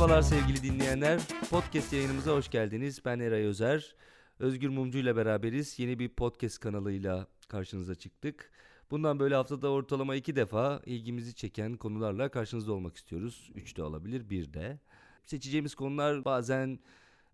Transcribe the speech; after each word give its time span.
Merhabalar 0.00 0.22
sevgili 0.22 0.62
dinleyenler. 0.62 1.20
Podcast 1.50 1.92
yayınımıza 1.92 2.32
hoş 2.32 2.50
geldiniz. 2.50 3.04
Ben 3.04 3.18
Eray 3.20 3.42
Özer. 3.42 3.94
Özgür 4.38 4.68
Mumcu 4.68 4.98
ile 4.98 5.16
beraberiz. 5.16 5.78
Yeni 5.78 5.98
bir 5.98 6.08
podcast 6.08 6.58
kanalıyla 6.58 7.26
karşınıza 7.48 7.94
çıktık. 7.94 8.50
Bundan 8.90 9.18
böyle 9.20 9.34
haftada 9.34 9.68
ortalama 9.70 10.14
iki 10.14 10.36
defa 10.36 10.82
ilgimizi 10.86 11.34
çeken 11.34 11.76
konularla 11.76 12.28
karşınızda 12.28 12.72
olmak 12.72 12.96
istiyoruz. 12.96 13.50
Üç 13.54 13.76
de 13.76 13.82
olabilir, 13.82 14.30
bir 14.30 14.52
de. 14.52 14.78
Seçeceğimiz 15.24 15.74
konular 15.74 16.24
bazen 16.24 16.78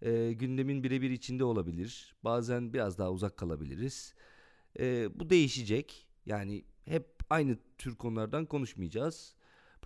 e, 0.03 0.33
gündemin 0.33 0.85
birebir 0.85 1.11
içinde 1.11 1.45
olabilir. 1.45 2.14
Bazen 2.25 2.73
biraz 2.73 2.98
daha 2.98 3.11
uzak 3.11 3.37
kalabiliriz. 3.37 4.14
E, 4.79 5.09
bu 5.21 5.30
değişecek. 5.30 6.07
Yani 6.27 6.64
hep 6.85 7.07
aynı 7.30 7.59
tür 7.78 7.95
konulardan 7.97 8.47
konuşmayacağız. 8.47 9.36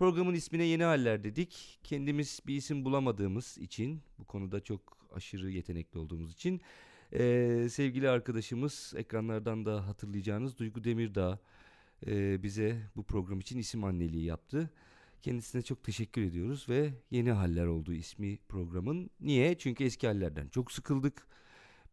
Programın 0.01 0.33
ismine 0.33 0.63
yeni 0.63 0.83
haller 0.83 1.23
dedik. 1.23 1.79
Kendimiz 1.83 2.39
bir 2.47 2.55
isim 2.55 2.85
bulamadığımız 2.85 3.57
için, 3.57 4.01
bu 4.19 4.25
konuda 4.25 4.59
çok 4.59 4.97
aşırı 5.13 5.49
yetenekli 5.51 5.99
olduğumuz 5.99 6.33
için 6.33 6.61
ee, 7.13 7.67
sevgili 7.71 8.09
arkadaşımız 8.09 8.93
ekranlardan 8.97 9.65
da 9.65 9.87
hatırlayacağınız 9.87 10.57
Duygu 10.57 10.83
Demirdağ 10.83 11.39
e, 12.07 12.43
bize 12.43 12.81
bu 12.95 13.03
program 13.03 13.39
için 13.39 13.59
isim 13.59 13.83
anneliği 13.83 14.25
yaptı. 14.25 14.69
Kendisine 15.21 15.61
çok 15.61 15.83
teşekkür 15.83 16.21
ediyoruz 16.21 16.69
ve 16.69 16.93
yeni 17.11 17.31
haller 17.31 17.65
olduğu 17.65 17.93
ismi 17.93 18.37
programın. 18.49 19.09
Niye? 19.19 19.57
Çünkü 19.57 19.83
eski 19.83 20.07
hallerden 20.07 20.47
çok 20.47 20.71
sıkıldık. 20.71 21.27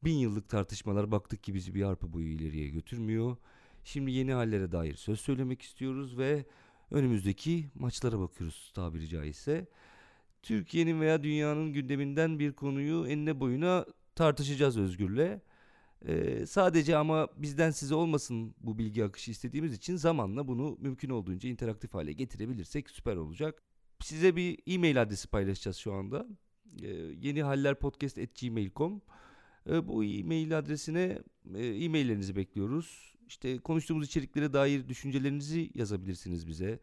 Bin 0.05 0.19
yıllık 0.19 0.48
tartışmalar 0.48 1.11
baktık 1.11 1.43
ki 1.43 1.55
bizi 1.55 1.75
bir 1.75 1.83
arpa 1.83 2.12
boyu 2.12 2.29
ileriye 2.29 2.69
götürmüyor. 2.69 3.37
Şimdi 3.84 4.11
yeni 4.11 4.33
hallere 4.33 4.73
dair 4.73 4.95
söz 4.95 5.20
söylemek 5.20 5.62
istiyoruz 5.62 6.19
ve 6.19 6.45
önümüzdeki 6.91 7.70
maçlara 7.75 8.20
bakıyoruz 8.20 8.72
tabiri 8.75 9.08
caizse. 9.08 9.67
Türkiye'nin 10.42 11.00
veya 11.00 11.22
dünyanın 11.22 11.72
gündeminden 11.72 12.39
bir 12.39 12.53
konuyu 12.53 13.06
enine 13.06 13.41
boyuna 13.41 13.86
tartışacağız 14.14 14.78
Özgür'le. 14.78 15.41
Ee, 16.06 16.47
sadece 16.47 16.97
ama 16.97 17.28
bizden 17.36 17.70
size 17.70 17.94
olmasın 17.94 18.55
bu 18.61 18.78
bilgi 18.78 19.05
akışı 19.05 19.31
istediğimiz 19.31 19.75
için 19.75 19.97
zamanla 19.97 20.48
bunu 20.48 20.77
mümkün 20.81 21.11
olduğunca 21.11 21.48
interaktif 21.48 21.94
hale 21.94 22.12
getirebilirsek 22.12 22.91
süper 22.91 23.16
olacak. 23.16 23.62
Size 24.00 24.36
bir 24.36 24.59
e-mail 24.66 25.03
adresi 25.03 25.28
paylaşacağız 25.28 25.77
şu 25.77 25.92
anda. 25.92 26.27
Ee, 26.83 26.86
yeni 27.20 27.42
haller 27.42 27.78
podcast 27.78 28.19
at 28.19 28.41
gmail.com 28.41 29.03
ee, 29.70 29.89
Bu 29.89 30.05
e-mail 30.05 30.59
adresine 30.59 31.19
e, 31.55 31.66
e-maillerinizi 31.66 32.36
bekliyoruz. 32.36 33.14
İşte 33.29 33.59
konuştuğumuz 33.59 34.07
içeriklere 34.07 34.53
dair 34.53 34.89
düşüncelerinizi 34.89 35.71
yazabilirsiniz 35.75 36.47
bize. 36.47 36.81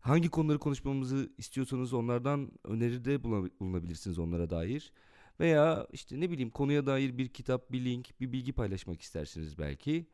Hangi 0.00 0.28
konuları 0.28 0.58
konuşmamızı 0.58 1.30
istiyorsanız 1.38 1.92
onlardan 1.92 2.50
öneride 2.64 3.24
bulunabilirsiniz 3.24 4.18
onlara 4.18 4.50
dair. 4.50 4.92
Veya 5.40 5.86
işte 5.92 6.20
ne 6.20 6.30
bileyim 6.30 6.50
konuya 6.50 6.86
dair 6.86 7.18
bir 7.18 7.28
kitap, 7.28 7.72
bir 7.72 7.84
link, 7.84 8.20
bir 8.20 8.32
bilgi 8.32 8.52
paylaşmak 8.52 9.02
istersiniz 9.02 9.58
belki. 9.58 10.06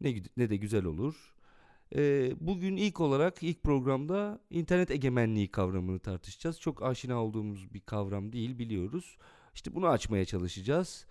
Ne, 0.00 0.22
ne 0.36 0.50
de 0.50 0.56
güzel 0.56 0.84
olur. 0.84 1.34
Ee, 1.96 2.32
bugün 2.40 2.76
ilk 2.76 3.00
olarak 3.00 3.42
ilk 3.42 3.62
programda 3.62 4.40
internet 4.50 4.90
egemenliği 4.90 5.48
kavramını 5.50 5.98
tartışacağız. 5.98 6.60
Çok 6.60 6.82
aşina 6.82 7.24
olduğumuz 7.24 7.74
bir 7.74 7.80
kavram 7.80 8.32
değil 8.32 8.58
biliyoruz. 8.58 9.16
İşte 9.54 9.74
bunu 9.74 9.88
açmaya 9.88 10.24
çalışacağız. 10.24 11.06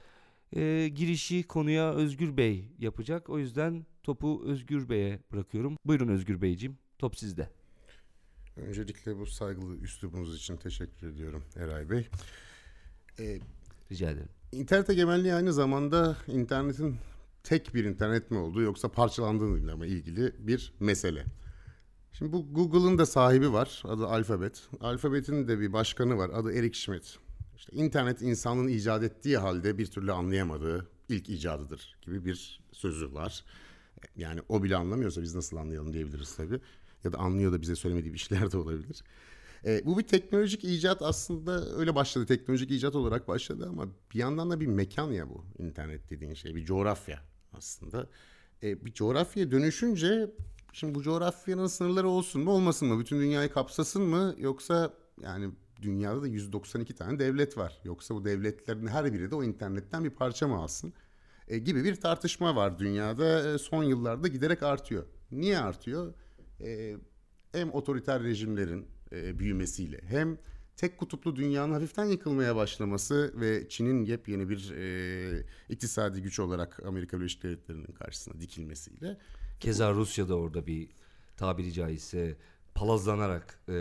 Ee, 0.55 0.89
girişi 0.95 1.43
konuya 1.43 1.93
Özgür 1.93 2.37
Bey 2.37 2.71
yapacak. 2.79 3.29
O 3.29 3.39
yüzden 3.39 3.85
topu 4.03 4.43
Özgür 4.45 4.89
Bey'e 4.89 5.19
bırakıyorum. 5.31 5.77
Buyurun 5.85 6.07
Özgür 6.07 6.41
Beyciğim, 6.41 6.77
top 6.99 7.17
sizde. 7.17 7.49
Öncelikle 8.55 9.17
bu 9.17 9.25
saygılı 9.25 9.77
üslubunuz 9.77 10.35
için 10.35 10.57
teşekkür 10.57 11.07
ediyorum 11.07 11.43
Eray 11.55 11.89
Bey. 11.89 12.07
Ee, 13.19 13.39
Rica 13.91 14.09
ederim. 14.09 14.29
İnternet 14.51 14.89
egemenliği 14.89 15.33
aynı 15.33 15.53
zamanda 15.53 16.17
internetin 16.27 16.95
tek 17.43 17.75
bir 17.75 17.83
internet 17.85 18.31
mi 18.31 18.37
olduğu 18.37 18.61
yoksa 18.61 18.91
parçalandığıyla 18.91 19.77
mı 19.77 19.85
ilgili 19.85 20.33
bir 20.39 20.73
mesele. 20.79 21.25
Şimdi 22.13 22.31
bu 22.31 22.53
Google'ın 22.53 22.97
da 22.97 23.05
sahibi 23.05 23.53
var. 23.53 23.83
Adı 23.85 24.07
Alphabet. 24.07 24.67
Alphabet'in 24.81 25.47
de 25.47 25.59
bir 25.59 25.73
başkanı 25.73 26.17
var. 26.17 26.29
Adı 26.29 26.53
Eric 26.53 26.79
Schmidt. 26.79 27.19
İşte 27.59 27.75
internet 27.75 28.21
insanın 28.21 28.67
icat 28.67 29.03
ettiği 29.03 29.37
halde 29.37 29.77
bir 29.77 29.85
türlü 29.85 30.11
anlayamadığı 30.11 30.87
ilk 31.09 31.29
icadıdır 31.29 31.95
gibi 32.01 32.25
bir 32.25 32.61
sözü 32.71 33.13
var. 33.13 33.45
Yani 34.15 34.41
o 34.49 34.63
bile 34.63 34.75
anlamıyorsa 34.75 35.21
biz 35.21 35.35
nasıl 35.35 35.57
anlayalım 35.57 35.93
diyebiliriz 35.93 36.35
tabii. 36.35 36.61
Ya 37.03 37.13
da 37.13 37.17
anlıyor 37.17 37.53
da 37.53 37.61
bize 37.61 37.75
söylemediği 37.75 38.13
bir 38.13 38.19
şeyler 38.19 38.51
de 38.51 38.57
olabilir. 38.57 39.03
E, 39.65 39.85
bu 39.85 39.97
bir 39.97 40.03
teknolojik 40.03 40.63
icat 40.63 41.01
aslında 41.01 41.75
öyle 41.75 41.95
başladı. 41.95 42.25
Teknolojik 42.25 42.71
icat 42.71 42.95
olarak 42.95 43.27
başladı 43.27 43.67
ama 43.69 43.87
bir 44.13 44.19
yandan 44.19 44.49
da 44.49 44.59
bir 44.59 44.67
mekan 44.67 45.11
ya 45.11 45.29
bu 45.29 45.45
internet 45.57 46.09
dediğin 46.09 46.33
şey. 46.33 46.55
Bir 46.55 46.65
coğrafya 46.65 47.19
aslında. 47.53 48.07
E, 48.63 48.85
bir 48.85 48.93
coğrafyaya 48.93 49.51
dönüşünce 49.51 50.31
şimdi 50.73 50.95
bu 50.95 51.03
coğrafyanın 51.03 51.67
sınırları 51.67 52.07
olsun 52.07 52.41
mu 52.41 52.51
olmasın 52.51 52.87
mı? 52.87 52.99
Bütün 52.99 53.19
dünyayı 53.19 53.49
kapsasın 53.49 54.03
mı? 54.03 54.35
Yoksa 54.37 54.93
yani 55.21 55.49
dünyada 55.81 56.21
da 56.21 56.27
192 56.27 56.95
tane 56.95 57.19
devlet 57.19 57.57
var. 57.57 57.79
Yoksa 57.83 58.15
bu 58.15 58.25
devletlerin 58.25 58.87
her 58.87 59.13
biri 59.13 59.31
de 59.31 59.35
o 59.35 59.43
internetten 59.43 60.03
bir 60.03 60.09
parça 60.09 60.47
mı 60.47 60.55
alsın? 60.55 60.93
E, 61.47 61.57
gibi 61.57 61.83
bir 61.83 61.95
tartışma 61.95 62.55
var 62.55 62.79
dünyada. 62.79 63.53
E, 63.53 63.57
son 63.57 63.83
yıllarda 63.83 64.27
giderek 64.27 64.63
artıyor. 64.63 65.05
Niye 65.31 65.59
artıyor? 65.59 66.13
E, 66.61 66.97
hem 67.51 67.71
otoriter 67.73 68.23
rejimlerin 68.23 68.87
e, 69.11 69.39
büyümesiyle 69.39 70.01
hem 70.07 70.37
tek 70.79 70.97
kutuplu 70.97 71.35
dünyanın 71.35 71.73
hafiften 71.73 72.05
yıkılmaya 72.05 72.55
başlaması 72.55 73.33
ve 73.35 73.69
Çin'in 73.69 74.05
yepyeni 74.05 74.49
bir 74.49 74.71
e, 74.71 75.45
iktisadi 75.69 76.21
güç 76.21 76.39
olarak 76.39 76.85
Amerika 76.85 77.19
Birleşik 77.19 77.43
Devletleri'nin 77.43 77.93
karşısına 77.93 78.41
dikilmesiyle. 78.41 79.17
Keza 79.59 79.93
Rusya 79.93 80.29
da 80.29 80.35
orada 80.35 80.67
bir 80.67 80.89
tabiri 81.37 81.73
caizse 81.73 82.37
palazlanarak 82.79 83.59
e, 83.69 83.73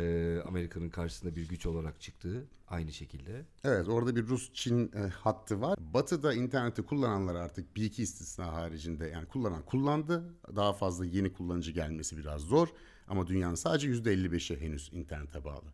Amerika'nın 0.47 0.91
karşısında 0.91 1.37
bir 1.37 1.49
güç 1.49 1.67
olarak 1.67 2.01
çıktığı 2.01 2.45
aynı 2.69 2.93
şekilde. 2.93 3.45
Evet 3.65 3.89
orada 3.89 4.17
bir 4.17 4.27
Rus-Çin 4.27 4.93
e, 4.93 5.09
hattı 5.09 5.61
var. 5.61 5.79
Batı'da 5.95 6.35
interneti 6.35 6.83
kullananlar 6.83 7.35
artık 7.35 7.77
bir 7.77 7.85
iki 7.85 8.03
istisna 8.03 8.53
haricinde 8.53 9.07
yani 9.07 9.27
kullanan 9.27 9.63
kullandı. 9.63 10.25
Daha 10.57 10.73
fazla 10.73 11.05
yeni 11.05 11.33
kullanıcı 11.33 11.73
gelmesi 11.73 12.17
biraz 12.17 12.41
zor. 12.41 12.69
Ama 13.09 13.27
dünyanın 13.27 13.55
sadece 13.55 13.89
%55'i 13.89 14.61
henüz 14.61 14.91
internete 14.93 15.45
bağlı. 15.45 15.67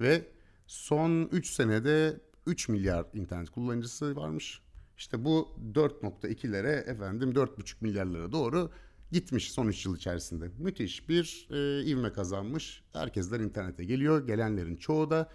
Ve 0.00 0.28
son 0.66 1.22
3 1.32 1.50
senede 1.50 2.20
3 2.46 2.68
milyar 2.68 3.06
internet 3.14 3.50
kullanıcısı 3.50 4.16
varmış. 4.16 4.60
İşte 4.98 5.24
bu 5.24 5.48
4.2'lere 5.74 6.90
efendim 6.90 7.30
4.5 7.30 7.74
milyarlara 7.80 8.32
doğru 8.32 8.70
gitmiş 9.12 9.52
son 9.52 9.66
3 9.68 9.86
yıl 9.86 9.96
içerisinde. 9.96 10.50
Müthiş 10.58 11.08
bir 11.08 11.48
e, 11.50 11.86
ivme 11.86 12.12
kazanmış. 12.12 12.82
Herkesler 12.92 13.40
internete 13.40 13.84
geliyor. 13.84 14.26
Gelenlerin 14.26 14.76
çoğu 14.76 15.10
da 15.10 15.30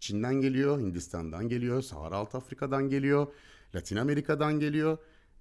Çin'den 0.00 0.34
geliyor, 0.34 0.80
Hindistan'dan 0.80 1.48
geliyor, 1.48 1.82
Sahara 1.82 2.16
Alt 2.16 2.34
Afrika'dan 2.34 2.88
geliyor, 2.88 3.26
Latin 3.74 3.96
Amerika'dan 3.96 4.60
geliyor. 4.60 4.98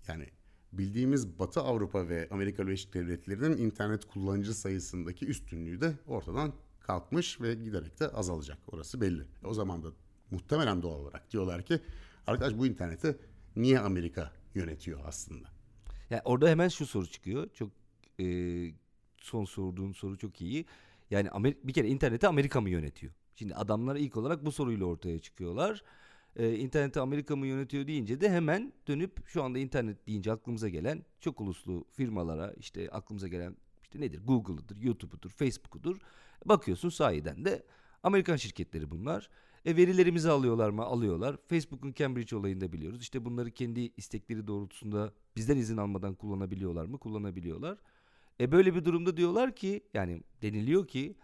Yani 0.08 0.26
bildiğimiz 0.74 1.40
Batı 1.40 1.62
Avrupa 1.62 2.10
ve 2.10 2.28
Amerika 2.32 2.68
Birleşik 2.68 2.94
Devletleri'nin 2.94 3.58
internet 3.58 4.06
kullanıcı 4.06 4.54
sayısındaki 4.54 5.26
üstünlüğü 5.26 5.82
de 5.82 5.94
ortadan 6.08 6.54
kalkmış 6.80 7.42
ve 7.42 7.54
giderek 7.54 8.00
de 8.00 8.08
azalacak. 8.08 8.58
Orası 8.68 9.02
belli. 9.02 9.24
O 9.44 9.54
zaman 9.54 9.84
da 9.84 9.88
muhtemelen 10.32 10.82
doğal 10.82 11.00
olarak 11.00 11.32
diyorlar 11.32 11.66
ki 11.66 11.80
arkadaş 12.28 12.58
bu 12.58 12.68
interneti 12.68 13.18
niye 13.56 13.80
Amerika 13.80 14.32
yönetiyor 14.56 15.00
aslında? 15.06 15.61
Yani 16.12 16.22
orada 16.26 16.50
hemen 16.50 16.68
şu 16.68 16.86
soru 16.86 17.08
çıkıyor. 17.08 17.50
Çok 17.54 17.70
e, 18.20 18.26
son 19.18 19.46
sorduğun 19.46 19.92
soru 19.92 20.18
çok 20.18 20.42
iyi. 20.42 20.66
Yani 21.12 21.28
Amer- 21.28 21.58
bir 21.64 21.74
kere 21.74 21.88
interneti 21.88 22.28
Amerika 22.28 22.62
mı 22.62 22.70
yönetiyor? 22.70 23.14
Şimdi 23.36 23.56
adamlar 23.56 23.96
ilk 23.96 24.18
olarak 24.18 24.46
bu 24.46 24.52
soruyla 24.52 24.86
ortaya 24.86 25.20
çıkıyorlar 25.20 25.84
e, 26.36 26.56
interneti 26.56 27.00
Amerika 27.00 27.36
mı 27.36 27.48
yönetiyor 27.48 27.88
deyince 27.88 28.22
de 28.22 28.30
hemen 28.30 28.74
dönüp 28.88 29.28
şu 29.28 29.44
anda 29.44 29.60
internet 29.60 30.08
deyince 30.08 30.32
aklımıza 30.32 30.70
gelen 30.70 31.06
çok 31.20 31.42
uluslu 31.42 31.86
firmalara 31.92 32.54
işte 32.58 32.90
aklımıza 32.90 33.28
gelen 33.28 33.56
işte 33.82 34.02
nedir 34.02 34.22
Google'ıdır, 34.26 34.78
YouTube'udur, 34.78 35.30
Facebook'udur. 35.30 35.98
Bakıyorsun 36.46 36.90
sahiden 36.90 37.46
de 37.46 37.64
Amerikan 38.04 38.36
şirketleri 38.36 38.92
bunlar. 38.92 39.30
E 39.66 39.78
verilerimizi 39.78 40.30
alıyorlar 40.30 40.70
mı? 40.70 40.84
Alıyorlar. 40.84 41.38
Facebook'un 41.48 41.94
Cambridge 41.94 42.36
olayında 42.36 42.74
biliyoruz. 42.74 43.02
İşte 43.02 43.26
bunları 43.26 43.52
kendi 43.52 43.92
istekleri 43.98 44.48
doğrultusunda 44.48 45.14
bizden 45.36 45.58
izin 45.58 45.78
almadan 45.78 46.16
kullanabiliyorlar 46.16 46.86
mı? 46.86 46.98
Kullanabiliyorlar. 46.98 47.78
E 48.40 48.52
böyle 48.52 48.76
bir 48.76 48.86
durumda 48.86 49.18
diyorlar 49.18 49.56
ki 49.56 49.84
yani 49.94 50.22
deniliyor 50.42 50.88
ki 50.88 51.16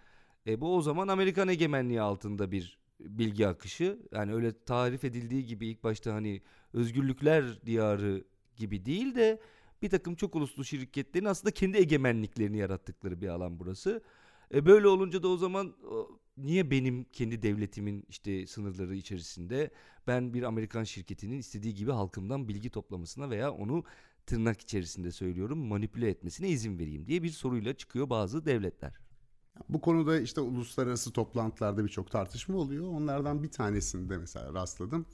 e 0.48 0.62
bu 0.62 0.75
o 0.75 0.81
zaman 0.81 1.07
Amerikan 1.07 1.48
egemenliği 1.48 2.01
altında 2.01 2.51
bir 2.51 2.80
bilgi 3.00 3.48
akışı. 3.48 4.00
Yani 4.12 4.34
öyle 4.34 4.63
tarif 4.63 5.04
edildiği 5.04 5.45
gibi 5.45 5.68
ilk 5.68 5.83
başta 5.83 6.13
hani 6.13 6.42
özgürlükler 6.74 7.62
diyarı 7.66 8.24
gibi 8.56 8.86
değil 8.86 9.16
de 9.16 9.40
bir 9.81 9.90
takım 9.90 10.16
çok 10.16 10.36
uluslu 10.36 10.66
şirketlerin 10.66 11.25
aslında 11.25 11.51
kendi 11.51 11.78
egemenliklerini 11.78 12.57
yarattıkları 12.57 13.22
bir 13.22 13.28
alan 13.28 13.60
burası. 13.60 14.01
E 14.54 14.66
böyle 14.66 14.88
olunca 14.88 15.24
da 15.24 15.28
o 15.28 15.38
zaman 15.38 15.74
niye 16.38 16.72
benim 16.72 17.04
kendi 17.04 17.42
devletimin 17.42 18.06
işte 18.10 18.48
sınırları 18.48 18.95
içerisinde 18.95 19.72
ben 20.07 20.34
bir 20.34 20.44
Amerikan 20.44 20.84
şirketinin 20.84 21.38
istediği 21.38 21.74
gibi 21.74 21.92
halkımdan 21.92 22.48
bilgi 22.48 22.69
toplamasına 22.69 23.30
veya 23.30 23.51
onu 23.51 23.84
tırnak 24.25 24.62
içerisinde 24.62 25.12
söylüyorum 25.12 25.60
manipüle 25.60 26.10
etmesine 26.10 26.50
izin 26.50 26.80
vereyim 26.80 27.07
diye 27.07 27.24
bir 27.24 27.30
soruyla 27.30 27.74
çıkıyor 27.74 28.10
bazı 28.10 28.45
devletler. 28.45 28.94
Bu 29.69 29.81
konuda 29.81 30.19
işte 30.19 30.42
uluslararası 30.42 31.12
toplantılarda 31.12 31.84
birçok 31.84 32.12
tartışma 32.12 32.57
oluyor. 32.57 32.88
Onlardan 32.88 33.44
bir 33.44 33.51
tanesinde 33.51 34.18
mesela 34.18 34.54
rastladım. 34.54 35.06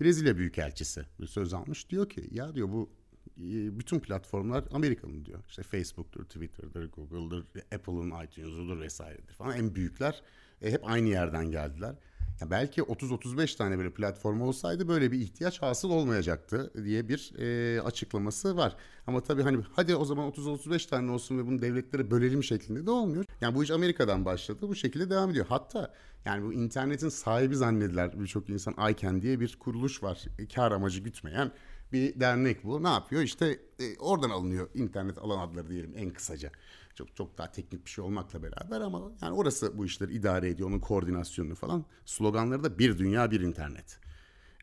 Brezilya 0.00 0.36
Büyükelçisi 0.36 1.04
söz 1.26 1.54
almış. 1.54 1.90
Diyor 1.90 2.08
ki 2.08 2.28
ya 2.30 2.54
diyor 2.54 2.68
bu 2.68 2.90
e, 3.38 3.78
bütün 3.78 4.00
platformlar 4.00 4.64
Amerika'nın 4.72 5.24
diyor. 5.24 5.44
İşte 5.48 5.62
Facebook'tur, 5.62 6.24
Twitter'dır, 6.24 6.92
Google'dır, 6.92 7.46
Apple'ın 7.74 8.24
iTunes'udur 8.24 8.80
vesairedir 8.80 9.34
falan. 9.34 9.56
En 9.56 9.74
büyükler 9.74 10.22
e, 10.62 10.72
hep 10.72 10.80
aynı 10.84 11.08
yerden 11.08 11.50
geldiler. 11.50 11.94
Ya 12.40 12.50
belki 12.50 12.80
30-35 12.80 13.56
tane 13.56 13.78
böyle 13.78 13.90
platform 13.90 14.40
olsaydı 14.40 14.88
böyle 14.88 15.12
bir 15.12 15.20
ihtiyaç 15.20 15.62
hasıl 15.62 15.90
olmayacaktı 15.90 16.84
diye 16.84 17.08
bir 17.08 17.32
e, 17.38 17.80
açıklaması 17.82 18.56
var. 18.56 18.76
Ama 19.06 19.20
tabii 19.22 19.42
hani 19.42 19.64
hadi 19.72 19.96
o 19.96 20.04
zaman 20.04 20.30
30-35 20.30 20.88
tane 20.88 21.10
olsun 21.10 21.38
ve 21.38 21.46
bunu 21.46 21.62
devletlere 21.62 22.10
bölelim 22.10 22.44
şeklinde 22.44 22.86
de 22.86 22.90
olmuyor. 22.90 23.24
Yani 23.40 23.54
bu 23.54 23.64
iş 23.64 23.70
Amerika'dan 23.70 24.24
başladı 24.24 24.68
bu 24.68 24.74
şekilde 24.74 25.10
devam 25.10 25.30
ediyor. 25.30 25.46
Hatta 25.48 25.94
yani 26.24 26.44
bu 26.44 26.52
internetin 26.52 27.08
sahibi 27.08 27.56
zannediler 27.56 28.20
birçok 28.20 28.50
insan 28.50 28.74
ICANN 28.90 29.22
diye 29.22 29.40
bir 29.40 29.56
kuruluş 29.58 30.02
var. 30.02 30.24
E, 30.38 30.48
kar 30.48 30.72
amacı 30.72 31.00
gütmeyen 31.00 31.52
bir 31.92 32.20
dernek 32.20 32.64
bu. 32.64 32.82
Ne 32.82 32.88
yapıyor? 32.88 33.22
İşte 33.22 33.58
e, 33.80 33.98
oradan 33.98 34.30
alınıyor 34.30 34.68
internet 34.74 35.18
alan 35.18 35.48
adları 35.48 35.68
diyelim 35.68 35.94
en 35.96 36.10
kısaca. 36.10 36.50
Çok 36.94 37.16
çok 37.16 37.38
daha 37.38 37.52
teknik 37.52 37.84
bir 37.84 37.90
şey 37.90 38.04
olmakla 38.04 38.42
beraber 38.42 38.80
ama 38.80 39.12
yani 39.22 39.32
orası 39.32 39.78
bu 39.78 39.86
işleri 39.86 40.12
idare 40.12 40.48
ediyor. 40.48 40.68
Onun 40.68 40.80
koordinasyonunu 40.80 41.54
falan. 41.54 41.84
Sloganları 42.06 42.64
da 42.64 42.78
bir 42.78 42.98
dünya 42.98 43.30
bir 43.30 43.40
internet. 43.40 43.98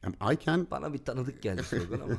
Yani 0.04 0.16
ICANN 0.34 0.68
Bana 0.72 0.94
bir 0.94 0.98
tanıdık 0.98 1.42
geldi 1.42 1.64
slogan 1.64 2.00
ama. 2.00 2.18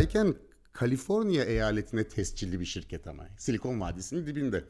ICANN 0.02 0.36
Kaliforniya 0.72 1.44
eyaletine 1.44 2.08
tescilli 2.08 2.60
bir 2.60 2.64
şirket 2.64 3.06
ama. 3.06 3.26
Silikon 3.38 3.80
Vadisi'nin 3.80 4.26
dibinde. 4.26 4.64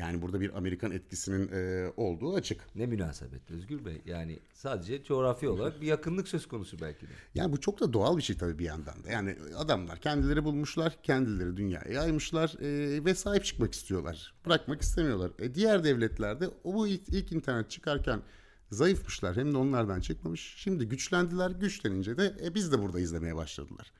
Yani 0.00 0.22
burada 0.22 0.40
bir 0.40 0.56
Amerikan 0.56 0.92
etkisinin 0.92 1.52
e, 1.52 1.92
olduğu 1.96 2.34
açık. 2.34 2.60
Ne 2.74 2.86
münasebet 2.86 3.50
Özgür 3.50 3.84
Bey. 3.84 4.02
Yani 4.04 4.38
sadece 4.52 5.04
coğrafi 5.04 5.48
olarak 5.48 5.80
bir 5.80 5.86
yakınlık 5.86 6.28
söz 6.28 6.48
konusu 6.48 6.80
belki 6.80 7.06
de. 7.06 7.10
Yani 7.34 7.52
bu 7.52 7.60
çok 7.60 7.80
da 7.80 7.92
doğal 7.92 8.16
bir 8.16 8.22
şey 8.22 8.36
tabii 8.36 8.58
bir 8.58 8.64
yandan 8.64 9.04
da. 9.04 9.10
Yani 9.10 9.36
adamlar 9.56 10.00
kendileri 10.00 10.44
bulmuşlar, 10.44 11.02
kendileri 11.02 11.56
dünyaya 11.56 11.92
yaymışlar 11.92 12.54
e, 12.60 13.04
ve 13.04 13.14
sahip 13.14 13.44
çıkmak 13.44 13.74
istiyorlar. 13.74 14.34
Bırakmak 14.46 14.82
istemiyorlar. 14.82 15.30
E, 15.38 15.54
diğer 15.54 15.84
devletlerde 15.84 16.48
o 16.64 16.74
bu 16.74 16.88
ilk, 16.88 17.08
ilk 17.08 17.32
internet 17.32 17.70
çıkarken 17.70 18.22
zayıfmışlar. 18.70 19.36
Hem 19.36 19.52
de 19.52 19.56
onlardan 19.56 20.00
çıkmamış. 20.00 20.54
Şimdi 20.56 20.88
güçlendiler. 20.88 21.50
Güçlenince 21.50 22.16
de 22.16 22.34
e, 22.44 22.54
biz 22.54 22.72
de 22.72 22.82
burada 22.82 23.00
izlemeye 23.00 23.36
başladılar. 23.36 23.92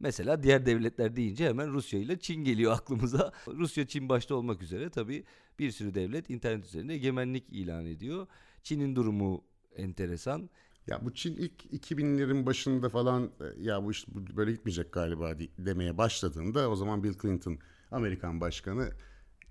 Mesela 0.00 0.42
diğer 0.42 0.66
devletler 0.66 1.16
deyince 1.16 1.48
hemen 1.48 1.72
Rusya 1.72 2.00
ile 2.00 2.18
Çin 2.18 2.44
geliyor 2.44 2.72
aklımıza. 2.76 3.32
Rusya, 3.46 3.86
Çin 3.86 4.08
başta 4.08 4.34
olmak 4.34 4.62
üzere 4.62 4.90
tabii 4.90 5.24
bir 5.58 5.70
sürü 5.70 5.94
devlet 5.94 6.30
internet 6.30 6.64
üzerinde 6.64 6.94
egemenlik 6.94 7.44
ilan 7.48 7.86
ediyor. 7.86 8.26
Çin'in 8.62 8.96
durumu 8.96 9.44
enteresan. 9.76 10.50
Ya 10.86 11.04
bu 11.04 11.14
Çin 11.14 11.36
ilk 11.36 11.64
2000'lerin 11.64 12.46
başında 12.46 12.88
falan 12.88 13.30
e, 13.40 13.62
ya 13.62 13.84
bu 13.84 13.90
iş 13.90 14.08
böyle 14.08 14.52
gitmeyecek 14.52 14.92
galiba 14.92 15.32
demeye 15.58 15.98
başladığında 15.98 16.70
o 16.70 16.76
zaman 16.76 17.04
Bill 17.04 17.14
Clinton 17.22 17.58
Amerikan 17.90 18.40
başkanı 18.40 18.92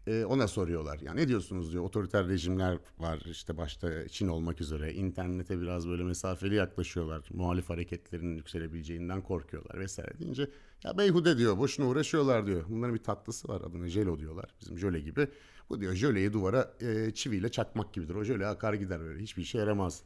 e, 0.07 0.25
ona 0.25 0.47
soruyorlar. 0.47 0.99
Ya 0.99 1.13
ne 1.13 1.27
diyorsunuz 1.27 1.71
diyor 1.71 1.83
otoriter 1.83 2.27
rejimler 2.27 2.77
var 2.99 3.21
işte 3.25 3.57
başta 3.57 4.07
Çin 4.07 4.27
olmak 4.27 4.61
üzere 4.61 4.93
internete 4.93 5.61
biraz 5.61 5.87
böyle 5.87 6.03
mesafeli 6.03 6.55
yaklaşıyorlar. 6.55 7.29
Muhalif 7.33 7.69
hareketlerin 7.69 8.35
yükselebileceğinden 8.35 9.21
korkuyorlar 9.21 9.79
vesaire 9.79 10.19
deyince 10.19 10.49
ya 10.83 10.97
beyhude 10.97 11.37
diyor 11.37 11.57
boşuna 11.57 11.87
uğraşıyorlar 11.87 12.47
diyor. 12.47 12.65
Bunların 12.69 12.95
bir 12.95 13.03
tatlısı 13.03 13.47
var 13.47 13.61
adına 13.61 13.87
jelo 13.87 14.19
diyorlar 14.19 14.53
bizim 14.61 14.77
jöle 14.77 14.99
gibi. 14.99 15.27
Bu 15.69 15.81
diyor 15.81 15.93
jöleyi 15.93 16.33
duvara 16.33 16.73
e, 16.81 17.11
çiviyle 17.11 17.49
çakmak 17.49 17.93
gibidir. 17.93 18.15
O 18.15 18.23
jöle 18.23 18.47
akar 18.47 18.73
gider 18.73 18.99
böyle 18.99 19.19
hiçbir 19.19 19.41
işe 19.41 19.57
yaramaz 19.57 20.03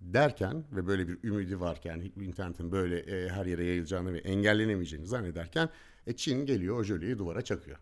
derken 0.00 0.64
ve 0.72 0.86
böyle 0.86 1.08
bir 1.08 1.18
ümidi 1.24 1.60
varken 1.60 2.12
internetin 2.16 2.72
böyle 2.72 2.98
e, 2.98 3.28
her 3.28 3.46
yere 3.46 3.64
yayılacağını 3.64 4.12
ve 4.12 4.18
engellenemeyeceğini 4.18 5.06
zannederken 5.06 5.68
e, 6.06 6.16
Çin 6.16 6.46
geliyor 6.46 6.78
o 6.78 6.84
jöleyi 6.84 7.18
duvara 7.18 7.42
çakıyor. 7.42 7.78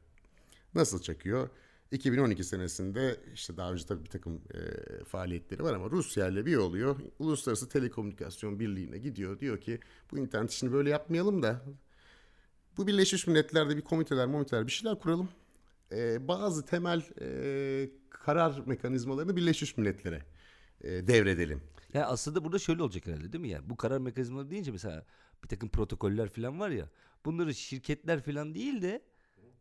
Nasıl 0.75 1.03
çakıyor? 1.03 1.49
2012 1.93 2.45
senesinde 2.45 3.17
işte 3.35 3.57
daha 3.57 3.73
önce 3.73 3.87
tabii 3.87 4.05
bir 4.05 4.11
takım 4.11 4.43
e, 4.55 4.59
faaliyetleri 5.05 5.63
var 5.63 5.75
ama 5.75 5.91
Rusya 5.91 6.29
ile 6.29 6.47
bir 6.47 6.57
oluyor. 6.57 6.97
Uluslararası 7.19 7.69
Telekomünikasyon 7.69 8.61
Birliği'ne 8.61 8.99
gidiyor. 8.99 9.39
Diyor 9.41 9.61
ki 9.61 9.81
bu 10.11 10.19
internet 10.19 10.51
işini 10.51 10.73
böyle 10.73 10.91
yapmayalım 10.91 11.43
da 11.43 11.63
bu 12.77 12.87
Birleşmiş 12.87 13.27
Milletler'de 13.27 13.77
bir 13.77 13.83
komiteler, 13.83 14.27
momiteler 14.27 14.67
bir 14.67 14.73
şeyler 14.73 14.99
kuralım. 14.99 15.29
E, 15.93 16.29
bazı 16.29 16.67
temel 16.67 17.03
e, 17.21 17.91
karar 18.11 18.63
mekanizmalarını 18.67 19.37
Birleşmiş 19.37 19.77
Milletler'e 19.77 20.23
e, 20.81 21.07
devredelim. 21.07 21.63
Ya 21.95 22.07
aslında 22.07 22.45
burada 22.45 22.59
şöyle 22.59 22.83
olacak 22.83 23.07
herhalde 23.07 23.33
değil 23.33 23.43
mi? 23.43 23.49
Yani 23.49 23.71
bu 23.71 23.77
karar 23.77 23.99
mekanizmaları 23.99 24.51
deyince 24.51 24.73
mesela 24.73 25.07
bir 25.45 25.49
takım 25.49 25.69
protokoller 25.69 26.29
falan 26.29 26.61
var 26.61 26.71
ya. 26.71 26.89
Bunları 27.25 27.55
şirketler 27.55 28.23
falan 28.23 28.55
değil 28.55 28.83
de 28.83 29.03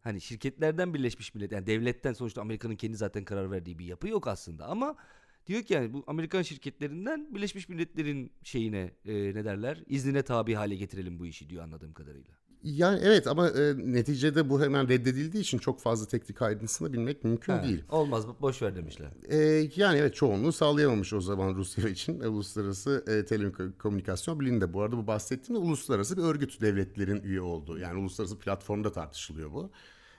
hani 0.01 0.21
şirketlerden 0.21 0.93
Birleşmiş 0.93 1.35
Millet 1.35 1.51
yani 1.51 1.67
devletten 1.67 2.13
sonuçta 2.13 2.41
Amerika'nın 2.41 2.75
kendi 2.75 2.97
zaten 2.97 3.25
karar 3.25 3.51
verdiği 3.51 3.79
bir 3.79 3.85
yapı 3.85 4.07
yok 4.07 4.27
aslında 4.27 4.65
ama 4.65 4.95
diyor 5.47 5.63
ki 5.63 5.73
yani 5.73 5.93
bu 5.93 6.03
Amerikan 6.07 6.41
şirketlerinden 6.41 7.35
Birleşmiş 7.35 7.69
Milletler'in 7.69 8.31
şeyine 8.43 8.91
e, 9.05 9.13
ne 9.13 9.45
derler 9.45 9.83
iznine 9.87 10.21
tabi 10.21 10.53
hale 10.53 10.75
getirelim 10.75 11.19
bu 11.19 11.25
işi 11.25 11.49
diyor 11.49 11.63
anladığım 11.63 11.93
kadarıyla. 11.93 12.40
Yani 12.63 12.99
evet 13.03 13.27
ama 13.27 13.49
e, 13.49 13.73
neticede 13.77 14.49
bu 14.49 14.61
hemen 14.61 14.89
reddedildiği 14.89 15.43
için 15.43 15.57
çok 15.57 15.79
fazla 15.79 16.07
teknik 16.07 16.41
ayrıntısını 16.41 16.93
bilmek 16.93 17.23
mümkün 17.23 17.53
Ha, 17.53 17.63
değil. 17.63 17.83
Olmaz 17.89 18.25
boş 18.41 18.61
ver 18.61 18.75
demişler. 18.75 19.07
E, 19.29 19.37
yani 19.75 19.97
evet 19.97 20.15
çoğunluğu 20.15 20.51
sağlayamamış 20.51 21.13
o 21.13 21.21
zaman 21.21 21.55
Rusya 21.55 21.89
için 21.89 22.19
e, 22.19 22.27
Uluslararası 22.27 23.03
e, 23.07 23.25
Telekomünikasyon 23.25 24.39
Birliği'nde. 24.39 24.73
Bu 24.73 24.81
arada 24.81 24.97
bu 24.97 25.07
bahsettiğim 25.07 25.61
de 25.61 25.65
uluslararası 25.65 26.17
bir 26.17 26.21
örgüt 26.21 26.61
devletlerin 26.61 27.23
üye 27.23 27.41
olduğu. 27.41 27.79
Yani 27.79 27.99
uluslararası 27.99 28.39
platformda 28.39 28.91
tartışılıyor 28.91 29.51
bu. 29.51 29.71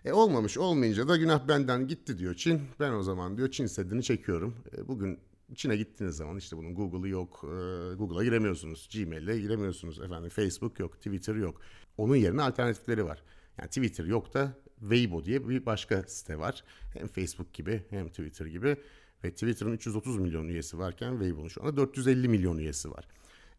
E, 0.04 0.12
olmamış 0.12 0.58
olmayınca 0.58 1.08
da 1.08 1.16
günah 1.16 1.48
benden 1.48 1.88
gitti 1.88 2.18
diyor 2.18 2.34
Çin. 2.34 2.60
Ben 2.80 2.92
o 2.92 3.02
zaman 3.02 3.36
diyor 3.36 3.50
Çin 3.50 3.66
sedini 3.66 4.02
çekiyorum. 4.02 4.54
E, 4.76 4.88
bugün 4.88 5.18
Çin'e 5.54 5.76
gittiğiniz 5.76 6.16
zaman 6.16 6.36
işte 6.36 6.56
bunun 6.56 6.74
Google'ı 6.74 7.08
yok, 7.08 7.40
e, 7.44 7.94
Google'a 7.94 8.24
giremiyorsunuz, 8.24 8.88
Gmail'e 8.94 9.38
giremiyorsunuz, 9.40 10.00
efendim 10.00 10.30
Facebook 10.30 10.80
yok, 10.80 10.96
Twitter 10.96 11.34
yok. 11.34 11.60
Onun 11.98 12.16
yerine 12.16 12.42
alternatifleri 12.42 13.04
var. 13.04 13.22
Yani 13.58 13.68
Twitter 13.68 14.04
yok 14.04 14.34
da 14.34 14.54
Weibo 14.80 15.24
diye 15.24 15.48
bir 15.48 15.66
başka 15.66 16.02
site 16.02 16.38
var. 16.38 16.64
Hem 16.94 17.06
Facebook 17.06 17.54
gibi 17.54 17.84
hem 17.90 18.08
Twitter 18.08 18.46
gibi. 18.46 18.76
Ve 19.24 19.30
Twitter'ın 19.30 19.72
330 19.72 20.18
milyon 20.18 20.48
üyesi 20.48 20.78
varken 20.78 21.10
Weibo'nun 21.10 21.48
şu 21.48 21.62
anda 21.62 21.76
450 21.76 22.28
milyon 22.28 22.58
üyesi 22.58 22.90
var. 22.90 23.08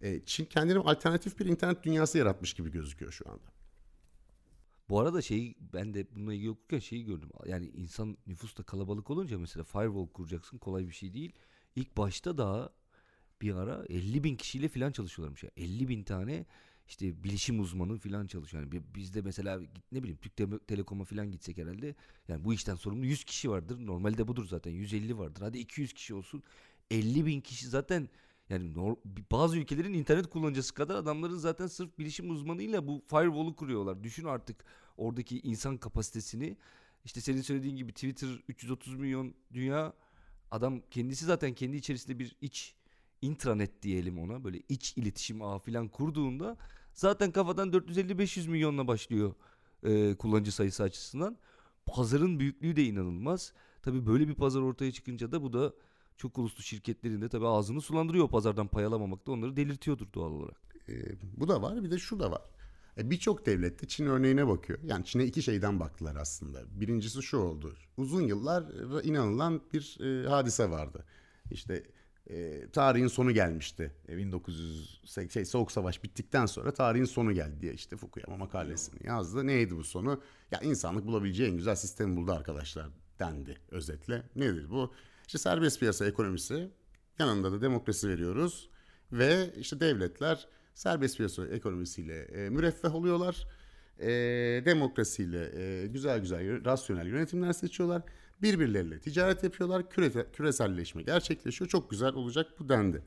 E, 0.02 0.26
Çin 0.26 0.46
kendine 0.46 0.80
alternatif 0.80 1.40
bir 1.40 1.46
internet 1.46 1.84
dünyası 1.84 2.18
yaratmış 2.18 2.54
gibi 2.54 2.72
gözüküyor 2.72 3.12
şu 3.12 3.30
anda. 3.30 3.54
Bu 4.90 5.00
arada 5.00 5.22
şeyi 5.22 5.56
ben 5.74 5.94
de 5.94 6.08
bununla 6.16 6.34
ilgili 6.34 6.50
okurken 6.50 6.80
şeyi 6.80 7.06
gördüm. 7.06 7.30
Yani 7.46 7.68
insan 7.68 8.18
nüfusta 8.28 8.64
kalabalık 8.64 9.10
olunca 9.10 9.38
mesela 9.38 9.64
firewall 9.64 10.08
kuracaksın 10.08 10.58
kolay 10.58 10.88
bir 10.88 10.94
şey 10.94 11.14
değil. 11.14 11.34
İlk 11.76 11.98
başta 11.98 12.38
daha 12.38 12.70
bir 13.42 13.56
ara 13.56 13.86
50 13.90 14.24
bin 14.24 14.36
kişiyle 14.36 14.68
falan 14.68 14.92
çalışıyorlarmış. 14.92 15.44
ya 15.44 15.52
50 15.58 15.88
bin 15.88 16.04
tane 16.04 16.46
işte 16.88 17.24
bilişim 17.24 17.60
uzmanı 17.60 17.98
falan 17.98 18.28
çalışıyor. 18.28 18.64
Yani 18.64 18.72
bi- 18.72 18.96
bizde 18.96 19.22
mesela 19.22 19.60
ne 19.92 20.04
bileyim 20.04 20.18
Türk 20.22 20.38
Tele- 20.38 20.60
Telekom'a 20.60 21.04
falan 21.06 21.32
gitsek 21.32 21.58
herhalde 21.58 21.96
yani 22.28 22.46
bu 22.46 22.54
işten 22.54 22.76
sorumlu 22.76 23.06
100 23.06 23.24
kişi 23.24 23.50
vardır. 23.50 23.78
Normalde 23.88 24.28
budur 24.28 24.46
zaten 24.46 24.72
150 24.72 25.18
vardır. 25.18 25.42
Hadi 25.42 25.58
200 25.58 25.94
kişi 25.94 26.14
olsun. 26.14 26.44
50 26.92 27.26
bin 27.26 27.42
kişi 27.42 27.68
zaten 27.68 28.10
yani 28.50 28.76
bazı 29.32 29.58
ülkelerin 29.58 29.94
internet 29.94 30.28
kullanıcısı 30.30 30.74
kadar 30.74 30.96
adamların 30.96 31.38
zaten 31.38 31.68
sırf 31.68 32.00
bilişim 32.00 32.30
uzmanıyla 32.30 32.88
bu 32.88 33.04
firewall'u 33.10 33.56
kuruyorlar. 33.56 34.04
Düşün 34.04 34.26
artık 34.26 34.66
oradaki 34.98 35.40
insan 35.40 35.78
kapasitesini. 35.78 36.58
İşte 37.06 37.22
senin 37.22 37.42
söylediğin 37.42 37.76
gibi 37.76 37.94
Twitter 37.94 38.30
330 38.48 38.96
milyon 38.96 39.34
dünya 39.54 39.94
adam 40.52 40.82
kendisi 40.92 41.26
zaten 41.26 41.54
kendi 41.54 41.78
içerisinde 41.78 42.20
bir 42.20 42.36
iç 42.42 42.76
intranet 43.24 43.82
diyelim 43.82 44.20
ona 44.20 44.44
böyle 44.44 44.62
iç 44.70 44.98
iletişim 44.98 45.42
ağı 45.42 45.60
falan 45.60 45.88
kurduğunda 45.88 46.58
zaten 46.94 47.32
kafadan 47.32 47.70
450-500 47.70 48.50
milyonla 48.50 48.88
başlıyor 48.88 49.34
e, 49.84 50.16
kullanıcı 50.16 50.52
sayısı 50.52 50.84
açısından. 50.84 51.38
Pazarın 51.86 52.40
büyüklüğü 52.40 52.76
de 52.76 52.84
inanılmaz. 52.84 53.54
Tabii 53.82 54.06
böyle 54.06 54.28
bir 54.28 54.36
pazar 54.36 54.62
ortaya 54.62 54.92
çıkınca 54.92 55.32
da 55.32 55.44
bu 55.44 55.54
da 55.54 55.74
çok 56.18 56.38
uluslu 56.38 56.64
şirketlerin 56.64 57.22
de 57.22 57.30
tabii 57.30 57.48
ağzını 57.48 57.82
sulandırıyor 57.82 58.30
pazardan 58.30 58.68
pay 58.68 58.86
alamamak 58.86 59.28
da 59.28 59.32
onları 59.32 59.56
delirtiyordur 59.56 60.14
doğal 60.14 60.32
olarak. 60.32 60.62
E, 60.90 60.94
bu 61.38 61.48
da 61.48 61.62
var 61.62 61.84
bir 61.84 61.92
de 61.92 61.98
şu 61.98 62.20
da 62.20 62.32
var. 62.32 62.42
E, 62.98 63.10
Birçok 63.10 63.46
devlette 63.46 63.88
Çin 63.88 64.06
örneğine 64.06 64.48
bakıyor. 64.48 64.80
Yani 64.84 65.06
Çin'e 65.06 65.26
iki 65.26 65.44
şeyden 65.44 65.80
baktılar 65.80 66.16
aslında. 66.16 66.80
Birincisi 66.82 67.22
şu 67.22 67.38
oldu. 67.38 67.76
Uzun 67.98 68.22
yıllar 68.22 68.64
inanılan 69.04 69.62
bir 69.74 69.98
e, 70.02 70.30
hadise 70.30 70.70
vardı. 70.70 71.06
işte 71.52 71.84
e, 72.30 72.68
tarihin 72.74 73.08
sonu 73.08 73.32
gelmişti. 73.32 73.92
E, 74.10 74.18
1980 74.18 75.28
şey, 75.28 75.46
Soğuk 75.46 75.72
Savaş 75.72 76.04
bittikten 76.04 76.46
sonra 76.46 76.74
tarihin 76.74 77.06
sonu 77.06 77.34
geldi 77.34 77.62
diye 77.62 77.74
işte 77.74 77.98
Fukuyama 77.98 78.38
makalesini 78.38 79.08
yazdı. 79.08 79.48
Neydi 79.48 79.76
bu 79.76 79.84
sonu? 79.84 80.22
Ya 80.52 80.60
insanlık 80.60 81.06
bulabileceği 81.06 81.50
en 81.50 81.58
güzel 81.58 81.76
sistemi 81.76 82.16
buldu 82.16 82.32
arkadaşlar 82.32 82.90
dendi 83.20 83.58
özetle. 83.72 84.24
Nedir 84.36 84.70
bu? 84.70 84.94
İşte 85.28 85.38
serbest 85.38 85.80
piyasa 85.80 86.06
ekonomisi 86.06 86.70
yanında 87.20 87.52
da 87.52 87.62
demokrasi 87.62 88.10
veriyoruz 88.10 88.70
ve 89.12 89.54
işte 89.60 89.80
devletler 89.80 90.48
serbest 90.74 91.18
piyasa 91.18 91.48
ekonomisiyle 91.48 92.22
e, 92.22 92.50
müreffeh 92.50 92.96
oluyorlar. 92.96 93.48
E, 94.00 94.10
demokrasiyle 94.66 95.52
e, 95.62 95.88
güzel 95.88 96.20
güzel 96.20 96.66
rasyonel 96.66 97.08
yönetimler 97.08 97.54
seçiyorlar. 97.54 98.02
Birbirleriyle 98.42 99.00
ticaret 99.00 99.44
yapıyorlar. 99.44 99.90
Küre, 99.90 100.32
küreselleşme 100.34 101.04
gerçekleşiyor. 101.04 101.70
Çok 101.70 101.90
güzel 101.90 102.14
olacak 102.14 102.48
bu 102.60 102.70
dendi. 102.70 103.04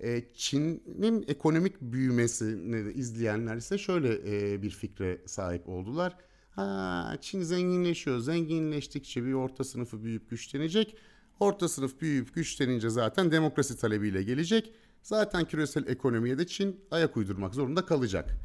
E, 0.00 0.22
Çin'in 0.34 1.24
ekonomik 1.28 1.80
büyümesini 1.80 2.92
izleyenler 2.92 3.56
ise 3.56 3.78
şöyle 3.78 4.14
e, 4.52 4.62
bir 4.62 4.70
fikre 4.70 5.20
sahip 5.26 5.68
oldular. 5.68 6.16
Ha, 6.50 7.16
Çin 7.20 7.42
zenginleşiyor. 7.42 8.18
Zenginleştikçe 8.18 9.24
bir 9.24 9.32
orta 9.32 9.64
sınıfı 9.64 10.04
büyüyüp 10.04 10.30
güçlenecek. 10.30 10.96
Orta 11.40 11.68
sınıf 11.68 12.00
büyüyüp 12.00 12.34
güçlenince 12.34 12.90
zaten 12.90 13.30
demokrasi 13.30 13.78
talebiyle 13.78 14.22
gelecek. 14.22 14.72
Zaten 15.02 15.44
küresel 15.44 15.86
ekonomiye 15.86 16.38
de 16.38 16.46
Çin 16.46 16.80
ayak 16.90 17.16
uydurmak 17.16 17.54
zorunda 17.54 17.86
kalacak 17.86 18.36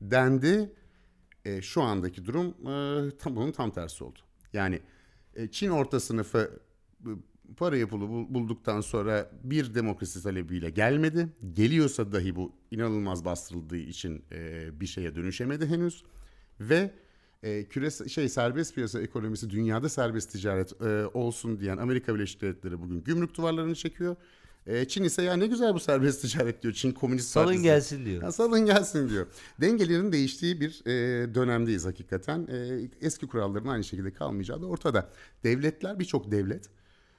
dendi. 0.00 0.72
E, 1.44 1.62
şu 1.62 1.82
andaki 1.82 2.26
durum 2.26 2.46
e, 2.48 3.10
tam 3.18 3.36
bunun 3.36 3.52
tam 3.52 3.70
tersi 3.70 4.04
oldu. 4.04 4.18
Yani 4.52 4.80
Çin 5.50 5.70
orta 5.70 6.00
sınıfı 6.00 6.60
para 7.56 7.86
pulu 7.88 8.34
bulduktan 8.34 8.80
sonra 8.80 9.30
bir 9.44 9.74
demokrasi 9.74 10.22
talebiyle 10.22 10.70
gelmedi. 10.70 11.28
Geliyorsa 11.52 12.12
dahi 12.12 12.36
bu 12.36 12.52
inanılmaz 12.70 13.24
bastırıldığı 13.24 13.76
için 13.76 14.24
e, 14.32 14.68
bir 14.80 14.86
şeye 14.86 15.14
dönüşemedi 15.14 15.66
henüz. 15.66 16.04
Ve 16.60 16.90
e, 17.42 17.64
küres 17.64 18.08
şey 18.08 18.28
serbest 18.28 18.74
piyasa 18.74 19.00
ekonomisi 19.00 19.50
dünyada 19.50 19.88
serbest 19.88 20.32
ticaret 20.32 20.82
e, 20.82 21.06
olsun 21.06 21.60
diyen 21.60 21.76
Amerika 21.76 22.14
Birleşik 22.14 22.42
Devletleri 22.42 22.80
bugün 22.80 23.04
gümrük 23.04 23.36
duvarlarını 23.36 23.74
çekiyor. 23.74 24.16
E, 24.66 24.88
Çin 24.88 25.04
ise 25.04 25.22
ya 25.22 25.36
ne 25.36 25.46
güzel 25.46 25.74
bu 25.74 25.80
serbest 25.80 26.22
ticaret 26.22 26.62
diyor. 26.62 26.74
Çin 26.74 26.92
Komünist 26.92 27.28
salın 27.28 27.46
Partisi. 27.46 27.62
gelsin 27.62 28.04
diyor. 28.04 28.22
Ya, 28.22 28.32
salın 28.32 28.66
gelsin 28.66 29.08
diyor. 29.08 29.26
Dengelerin 29.60 30.12
değiştiği 30.12 30.60
bir 30.60 30.82
e, 30.86 31.34
dönemdeyiz 31.34 31.86
hakikaten. 31.86 32.46
E, 32.52 32.88
eski 33.00 33.26
kuralların 33.26 33.68
aynı 33.68 33.84
şekilde 33.84 34.12
kalmayacağı 34.12 34.62
da 34.62 34.66
ortada. 34.66 35.10
Devletler 35.44 35.98
birçok 35.98 36.30
devlet 36.30 36.64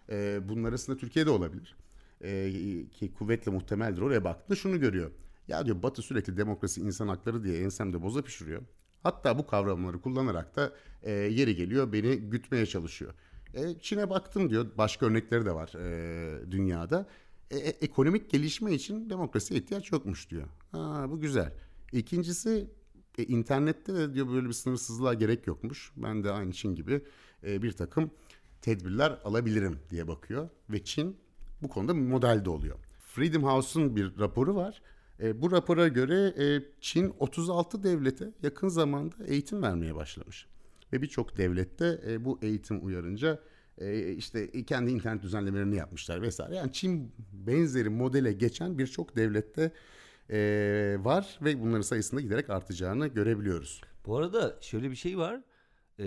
e, 0.10 0.40
bunun 0.50 0.64
arasında 0.64 0.98
Türkiye'de 0.98 1.30
olabilir. 1.30 1.76
E, 2.24 2.52
ki 2.92 3.14
kuvvetle 3.14 3.52
muhtemeldir 3.52 4.02
oraya 4.02 4.24
baktığında 4.24 4.56
şunu 4.56 4.80
görüyor. 4.80 5.12
Ya 5.48 5.66
diyor 5.66 5.84
Batı 5.84 6.02
sürekli 6.02 6.38
demokrasi, 6.38 6.82
insan 6.82 7.08
hakları 7.08 7.44
diye 7.44 7.64
ensemde 7.64 8.02
boza 8.02 8.22
pişiriyor. 8.22 8.62
Hatta 9.04 9.38
bu 9.38 9.48
kavramları 9.48 10.02
kullanarak 10.02 10.56
da 10.56 10.72
e, 11.04 11.12
yeri 11.12 11.56
geliyor 11.56 11.94
beni 11.94 12.18
gütmeye 12.18 12.66
çalışıyor. 12.66 13.14
E, 13.54 13.80
Çin'e 13.80 14.10
baktım 14.10 14.50
diyor. 14.50 14.68
Başka 14.78 15.06
örnekleri 15.06 15.46
de 15.46 15.56
var 15.56 15.74
e, 15.80 16.52
dünyada. 16.52 17.06
E, 17.52 17.58
e, 17.58 17.70
ekonomik 17.70 18.30
gelişme 18.30 18.74
için 18.74 19.10
demokrasiye 19.10 19.60
ihtiyaç 19.60 19.92
yokmuş 19.92 20.30
diyor. 20.30 20.48
Ha, 20.72 21.06
bu 21.10 21.20
güzel. 21.20 21.54
İkincisi 21.92 22.70
e, 23.18 23.24
internette 23.24 23.94
de 23.94 24.14
diyor 24.14 24.28
böyle 24.28 24.48
bir 24.48 24.54
sınırsızlığa 24.54 25.14
gerek 25.14 25.48
yokmuş. 25.48 25.92
Ben 25.98 26.24
de 26.24 26.32
aynı 26.32 26.54
Çin 26.54 26.76
gibi 26.76 27.02
e, 27.44 27.62
bir 27.62 27.72
takım 27.72 28.12
tedbirler 28.62 29.20
alabilirim 29.24 29.80
diye 29.90 30.08
bakıyor. 30.08 30.50
Ve 30.70 30.84
Çin 30.84 31.18
bu 31.62 31.70
konuda 31.70 31.94
modelde 31.94 32.50
oluyor. 32.50 32.76
Freedom 33.00 33.44
House'un 33.44 33.96
bir 33.96 34.20
raporu 34.20 34.56
var. 34.56 34.82
E, 35.20 35.42
bu 35.42 35.52
rapora 35.52 35.88
göre 35.88 36.34
e, 36.44 36.64
Çin 36.82 37.14
36 37.20 37.84
devlete 37.84 38.32
yakın 38.44 38.68
zamanda 38.68 39.26
eğitim 39.26 39.62
vermeye 39.62 39.96
başlamış. 39.96 40.48
Ve 40.94 41.02
birçok 41.02 41.38
devlette 41.38 42.02
e, 42.08 42.26
bu 42.26 42.40
eğitim 42.42 42.86
uyarınca 42.86 43.40
e, 43.82 44.14
işte 44.14 44.64
kendi 44.66 44.92
internet 44.92 45.24
düzenlemelerini 45.24 45.76
yapmışlar 45.76 46.22
vesaire. 46.22 46.56
Yani 46.56 46.74
Çin 46.74 47.12
benzeri 47.34 47.90
modele 47.90 48.34
geçen 48.34 48.78
birçok 48.78 49.16
devlette 49.16 49.72
e, 50.30 50.98
var 51.00 51.40
ve 51.42 51.62
bunların 51.62 51.82
sayısında 51.82 52.22
giderek 52.22 52.50
artacağını 52.50 53.08
görebiliyoruz. 53.08 53.82
Bu 54.06 54.18
arada 54.18 54.58
şöyle 54.62 54.92
bir 54.92 54.96
şey 54.96 55.18
var. 55.18 55.42
E, 56.00 56.06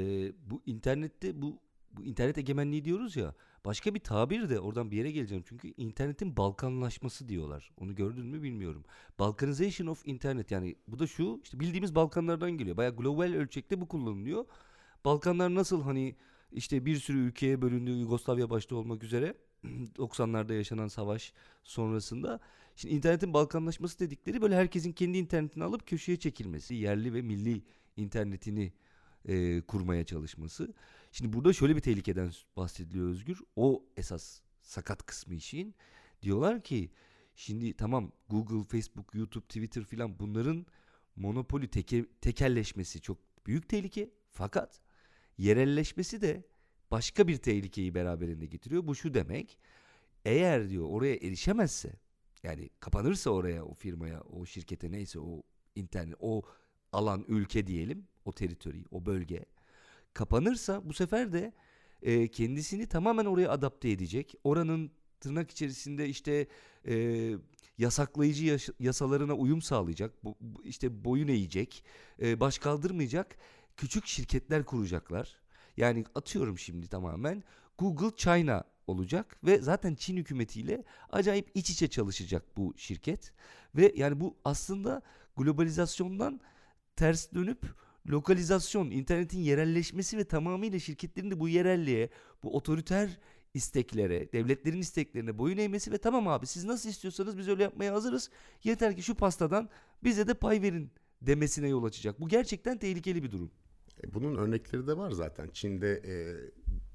bu 0.50 0.62
internette 0.66 1.42
bu, 1.42 1.58
bu 1.92 2.04
internet 2.04 2.38
egemenliği 2.38 2.84
diyoruz 2.84 3.16
ya. 3.16 3.34
Başka 3.64 3.94
bir 3.94 4.00
tabir 4.00 4.48
de 4.48 4.60
oradan 4.60 4.90
bir 4.90 4.96
yere 4.96 5.10
geleceğim. 5.10 5.44
Çünkü 5.48 5.68
internetin 5.76 6.36
Balkanlaşması 6.36 7.28
diyorlar. 7.28 7.72
Onu 7.76 7.94
gördün 7.94 8.26
mü 8.26 8.42
bilmiyorum. 8.42 8.84
Balkanization 9.18 9.86
of 9.86 10.08
internet 10.08 10.50
yani 10.50 10.76
bu 10.88 10.98
da 10.98 11.06
şu 11.06 11.40
işte 11.44 11.60
bildiğimiz 11.60 11.94
Balkanlardan 11.94 12.50
geliyor. 12.50 12.76
Baya 12.76 12.90
global 12.90 13.34
ölçekte 13.34 13.80
bu 13.80 13.88
kullanılıyor. 13.88 14.44
Balkanlar 15.04 15.54
nasıl 15.54 15.82
hani 15.82 16.16
işte 16.54 16.86
bir 16.86 16.96
sürü 16.96 17.18
ülkeye 17.18 17.62
bölündü 17.62 17.90
Yugoslavya 17.90 18.50
başta 18.50 18.76
olmak 18.76 19.02
üzere 19.02 19.34
90'larda 19.64 20.54
yaşanan 20.54 20.88
savaş 20.88 21.32
sonrasında. 21.62 22.40
Şimdi 22.76 22.94
internetin 22.94 23.34
balkanlaşması 23.34 23.98
dedikleri 23.98 24.42
böyle 24.42 24.56
herkesin 24.56 24.92
kendi 24.92 25.18
internetini 25.18 25.64
alıp 25.64 25.86
köşeye 25.86 26.16
çekilmesi, 26.18 26.74
yerli 26.74 27.14
ve 27.14 27.22
milli 27.22 27.62
internetini 27.96 28.72
e, 29.24 29.60
kurmaya 29.60 30.04
çalışması. 30.04 30.74
Şimdi 31.12 31.32
burada 31.32 31.52
şöyle 31.52 31.76
bir 31.76 31.80
tehlikeden 31.80 32.32
bahsediliyor 32.56 33.08
Özgür. 33.08 33.40
O 33.56 33.84
esas 33.96 34.40
sakat 34.60 35.06
kısmı 35.06 35.34
işin. 35.34 35.74
Diyorlar 36.22 36.62
ki 36.62 36.90
şimdi 37.34 37.74
tamam 37.74 38.12
Google, 38.28 38.62
Facebook, 38.62 39.14
YouTube, 39.14 39.44
Twitter 39.44 39.84
filan 39.84 40.18
bunların 40.18 40.66
monopoli 41.16 41.68
teke, 41.68 42.06
tekelleşmesi 42.20 43.00
çok 43.00 43.18
büyük 43.46 43.68
tehlike. 43.68 44.10
Fakat 44.30 44.80
yerelleşmesi 45.38 46.20
de 46.20 46.44
başka 46.90 47.28
bir 47.28 47.36
tehlikeyi 47.36 47.94
beraberinde 47.94 48.46
getiriyor. 48.46 48.86
Bu 48.86 48.94
şu 48.94 49.14
demek. 49.14 49.58
Eğer 50.24 50.70
diyor 50.70 50.88
oraya 50.90 51.14
erişemezse 51.14 51.92
yani 52.42 52.70
kapanırsa 52.80 53.30
oraya 53.30 53.64
o 53.64 53.74
firmaya, 53.74 54.20
o 54.20 54.46
şirkete 54.46 54.92
neyse 54.92 55.18
o 55.20 55.42
internet, 55.74 56.16
o 56.20 56.42
alan, 56.92 57.24
ülke 57.28 57.66
diyelim, 57.66 58.08
o 58.24 58.32
teritori, 58.32 58.84
o 58.90 59.06
bölge 59.06 59.44
kapanırsa 60.14 60.88
bu 60.88 60.92
sefer 60.92 61.32
de 61.32 61.52
e, 62.02 62.28
kendisini 62.28 62.86
tamamen 62.86 63.24
oraya 63.24 63.50
adapte 63.50 63.90
edecek. 63.90 64.34
Oranın 64.44 64.90
tırnak 65.20 65.50
içerisinde 65.50 66.08
işte 66.08 66.46
e, 66.86 67.34
yasaklayıcı 67.78 68.44
yas- 68.44 68.80
yasalarına 68.80 69.34
uyum 69.34 69.62
sağlayacak, 69.62 70.24
bu, 70.24 70.36
işte 70.64 71.04
boyun 71.04 71.28
eğecek, 71.28 71.84
e, 72.22 72.40
baş 72.40 72.58
kaldırmayacak 72.58 73.36
küçük 73.76 74.06
şirketler 74.06 74.64
kuracaklar. 74.64 75.36
Yani 75.76 76.04
atıyorum 76.14 76.58
şimdi 76.58 76.88
tamamen 76.88 77.42
Google 77.78 78.16
China 78.16 78.64
olacak 78.86 79.36
ve 79.44 79.58
zaten 79.58 79.94
Çin 79.94 80.16
hükümetiyle 80.16 80.84
acayip 81.10 81.50
iç 81.54 81.70
içe 81.70 81.88
çalışacak 81.88 82.56
bu 82.56 82.74
şirket 82.76 83.32
ve 83.76 83.92
yani 83.96 84.20
bu 84.20 84.36
aslında 84.44 85.02
globalizasyondan 85.36 86.40
ters 86.96 87.32
dönüp 87.32 87.66
lokalizasyon, 88.06 88.90
internetin 88.90 89.38
yerelleşmesi 89.38 90.18
ve 90.18 90.24
tamamıyla 90.24 90.78
şirketlerin 90.78 91.30
de 91.30 91.40
bu 91.40 91.48
yerelliğe, 91.48 92.10
bu 92.42 92.56
otoriter 92.56 93.18
isteklere, 93.54 94.32
devletlerin 94.32 94.80
isteklerine 94.80 95.38
boyun 95.38 95.58
eğmesi 95.58 95.92
ve 95.92 95.98
tamam 95.98 96.28
abi 96.28 96.46
siz 96.46 96.64
nasıl 96.64 96.88
istiyorsanız 96.88 97.38
biz 97.38 97.48
öyle 97.48 97.62
yapmaya 97.62 97.94
hazırız. 97.94 98.30
Yeter 98.64 98.96
ki 98.96 99.02
şu 99.02 99.14
pastadan 99.14 99.68
bize 100.04 100.28
de 100.28 100.34
pay 100.34 100.62
verin 100.62 100.90
demesine 101.22 101.68
yol 101.68 101.84
açacak. 101.84 102.20
Bu 102.20 102.28
gerçekten 102.28 102.78
tehlikeli 102.78 103.22
bir 103.22 103.30
durum. 103.30 103.50
E, 104.02 104.14
bunun 104.14 104.36
örnekleri 104.36 104.86
de 104.86 104.96
var 104.96 105.10
zaten. 105.10 105.48
Çin'de 105.52 106.02
e, 106.06 106.14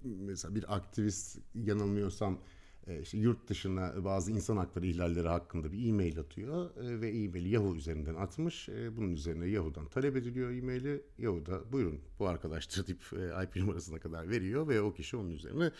mesela 0.04 0.56
bir 0.56 0.76
aktivist 0.76 1.40
yanılmıyorsam 1.56 2.40
e, 2.88 3.02
işte 3.02 3.18
yurt 3.18 3.50
dışına 3.50 4.06
bazı 4.06 4.32
insan 4.32 4.58
hakları 4.58 4.86
ihlalleri 4.86 5.28
hakkında 5.28 5.72
bir 5.72 5.90
e-mail 5.90 6.20
atıyor 6.20 6.70
e, 6.76 7.02
ve 7.02 7.10
e-maili 7.10 7.50
Yahoo 7.50 7.76
üzerinden 7.76 8.16
atmış. 8.16 8.70
E, 8.70 8.98
bunun 8.98 9.12
üzerine 9.12 9.48
Yahoo'dan 9.48 9.86
talep 9.86 10.16
ediliyor 10.16 10.52
e-maili. 10.52 11.02
Yahoo 11.18 11.46
da 11.46 11.72
buyurun 11.72 12.00
bu 12.20 12.28
arkadaştır 12.28 12.88
deyip 12.88 13.02
e, 13.14 13.44
IP 13.44 13.56
numarasına 13.56 14.00
kadar 14.00 14.30
veriyor 14.30 14.68
ve 14.68 14.82
o 14.82 14.94
kişi 14.94 15.18
onun 15.18 15.30
üzerine 15.30 15.72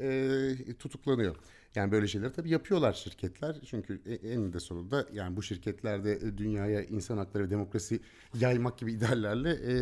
e, 0.00 0.74
tutuklanıyor. 0.78 1.36
Yani 1.74 1.92
böyle 1.92 2.08
şeyleri 2.08 2.32
tabii 2.32 2.50
yapıyorlar 2.50 2.92
şirketler. 2.92 3.56
Çünkü 3.64 4.00
e, 4.06 4.14
en 4.14 4.52
de 4.52 4.60
sonunda 4.60 5.06
yani 5.12 5.36
bu 5.36 5.42
şirketlerde 5.42 6.12
e, 6.12 6.38
dünyaya 6.38 6.82
insan 6.82 7.18
hakları 7.18 7.44
ve 7.44 7.50
demokrasi 7.50 8.00
yaymak 8.40 8.78
gibi 8.78 8.92
ideallerle 8.92 9.50
e, 9.50 9.74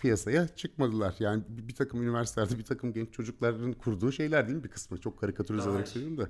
piyasaya 0.00 0.48
çıkmadılar. 0.48 1.14
Yani 1.18 1.42
bir, 1.48 1.74
takım 1.74 2.02
üniversitelerde 2.02 2.58
bir 2.58 2.64
takım 2.64 2.92
genç 2.92 3.12
çocukların 3.12 3.72
kurduğu 3.72 4.12
şeyler 4.12 4.46
değil 4.46 4.58
mi 4.58 4.64
bir 4.64 4.68
kısmı? 4.68 5.00
Çok 5.00 5.20
karikatürize 5.20 5.70
ederek 5.70 5.88
söylüyorum 5.88 6.18
da. 6.18 6.28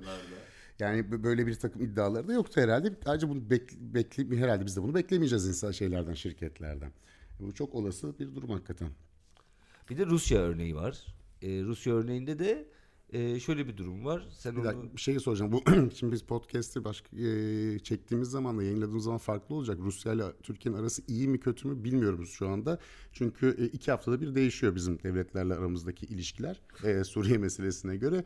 Yani 0.79 1.23
böyle 1.23 1.47
bir 1.47 1.55
takım 1.55 1.81
iddiaları 1.81 2.27
da 2.27 2.33
yoktu 2.33 2.61
herhalde. 2.61 2.93
Ayrıca 3.05 3.29
bunu 3.29 3.49
bekle, 3.49 3.77
bekle, 3.79 4.37
herhalde 4.37 4.65
biz 4.65 4.77
de 4.77 4.83
bunu 4.83 4.95
beklemeyeceğiz 4.95 5.47
insan 5.47 5.71
şeylerden, 5.71 6.13
şirketlerden. 6.13 6.91
Bu 7.39 7.53
çok 7.53 7.75
olası 7.75 8.19
bir 8.19 8.35
durum 8.35 8.49
hakikaten. 8.49 8.89
Bir 9.89 9.97
de 9.97 10.05
Rusya 10.05 10.39
örneği 10.39 10.75
var. 10.75 11.05
Ee, 11.41 11.63
Rusya 11.63 11.93
örneğinde 11.93 12.39
de 12.39 12.67
e, 13.13 13.39
şöyle 13.39 13.67
bir 13.67 13.77
durum 13.77 14.05
var. 14.05 14.27
Sen 14.31 14.55
Bir 14.55 14.59
onu 14.59 14.65
dakika 14.65 14.95
bir 14.95 15.01
şey 15.01 15.19
soracağım. 15.19 15.51
Bu 15.51 15.63
şimdi 15.95 16.13
biz 16.13 16.21
podcast'i 16.21 16.83
başka 16.83 17.17
e, 17.17 17.79
çektiğimiz 17.79 18.29
zaman 18.29 18.57
da 18.57 18.63
yayınladığımız 18.63 19.03
zaman 19.03 19.17
farklı 19.17 19.55
olacak. 19.55 19.77
Rusya 19.81 20.13
ile 20.13 20.23
Türkiye'nin 20.43 20.79
arası 20.79 21.01
iyi 21.07 21.27
mi 21.27 21.39
kötü 21.39 21.67
mü 21.67 21.83
bilmiyoruz 21.83 22.29
şu 22.29 22.47
anda. 22.47 22.79
Çünkü 23.13 23.55
e, 23.59 23.65
iki 23.65 23.91
haftada 23.91 24.21
bir 24.21 24.35
değişiyor 24.35 24.75
bizim 24.75 25.03
devletlerle 25.03 25.53
aramızdaki 25.53 26.05
ilişkiler 26.05 26.61
e, 26.83 27.03
Suriye 27.03 27.37
meselesine 27.37 27.97
göre. 27.97 28.23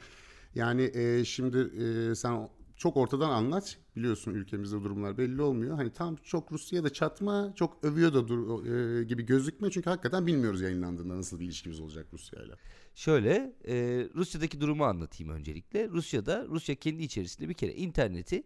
Yani 0.56 0.92
e, 0.94 1.26
şimdi 1.26 1.58
e, 1.58 2.16
sen 2.16 2.50
çok 2.82 2.98
ortadan 2.98 3.30
anlat. 3.30 3.78
Biliyorsun 3.96 4.34
ülkemizde 4.34 4.76
durumlar 4.76 5.18
belli 5.18 5.42
olmuyor. 5.42 5.76
Hani 5.76 5.90
tam 5.90 6.16
çok 6.16 6.52
Rusya'ya 6.52 6.84
da 6.84 6.94
çatma, 6.94 7.54
çok 7.56 7.84
övüyor 7.84 8.14
da 8.14 8.28
dur, 8.28 8.66
e, 8.66 9.04
gibi 9.04 9.26
gözükmüyor. 9.26 9.72
Çünkü 9.72 9.90
hakikaten 9.90 10.28
bilmiyoruz 10.28 10.62
yayınlandığında 10.62 11.18
nasıl 11.18 11.40
bir 11.40 11.46
ilişkimiz 11.46 11.80
olacak 11.80 12.08
Rusya'yla. 12.14 12.56
Şöyle 12.96 13.56
e, 13.68 13.76
Rusya'daki 14.16 14.62
durumu 14.62 14.86
anlatayım 14.86 15.34
öncelikle. 15.34 15.90
Rusya'da 15.90 16.46
Rusya 16.50 16.76
kendi 16.76 17.04
içerisinde 17.04 17.50
bir 17.50 17.54
kere 17.54 17.74
interneti 17.74 18.44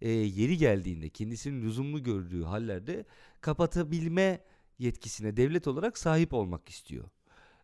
e, 0.00 0.10
yeri 0.10 0.56
geldiğinde 0.56 1.08
kendisinin 1.08 1.62
lüzumlu 1.62 2.02
gördüğü 2.02 2.42
hallerde 2.42 3.04
kapatabilme 3.40 4.40
yetkisine 4.78 5.36
devlet 5.36 5.66
olarak 5.66 5.98
sahip 5.98 6.34
olmak 6.34 6.68
istiyor. 6.68 7.04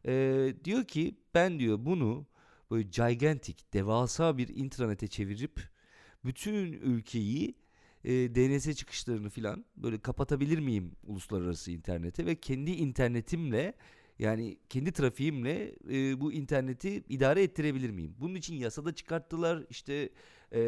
E, 0.07 0.55
diyor 0.65 0.85
ki 0.85 1.17
ben 1.35 1.59
diyor 1.59 1.79
bunu 1.81 2.27
böyle 2.71 2.83
gigantic 2.83 3.57
devasa 3.73 4.39
bir 4.39 4.49
intranete 4.49 5.07
çevirip 5.07 5.73
bütün 6.25 6.73
ülkeyi 6.73 7.55
e, 8.05 8.13
DNS 8.13 8.75
çıkışlarını 8.77 9.31
filan 9.31 9.65
böyle 9.77 9.99
kapatabilir 9.99 10.59
miyim 10.59 10.93
uluslararası 11.07 11.71
internete 11.71 12.27
ve 12.27 12.35
kendi 12.35 12.71
internetimle 12.71 13.75
yani 14.19 14.59
kendi 14.69 14.93
trafiğimle 14.93 15.75
e, 15.91 16.21
bu 16.21 16.33
interneti 16.33 17.05
idare 17.09 17.43
ettirebilir 17.43 17.91
miyim? 17.91 18.15
Bunun 18.21 18.35
için 18.35 18.55
yasada 18.55 18.95
çıkarttılar 18.95 19.67
işte 19.71 20.11
e, 20.53 20.61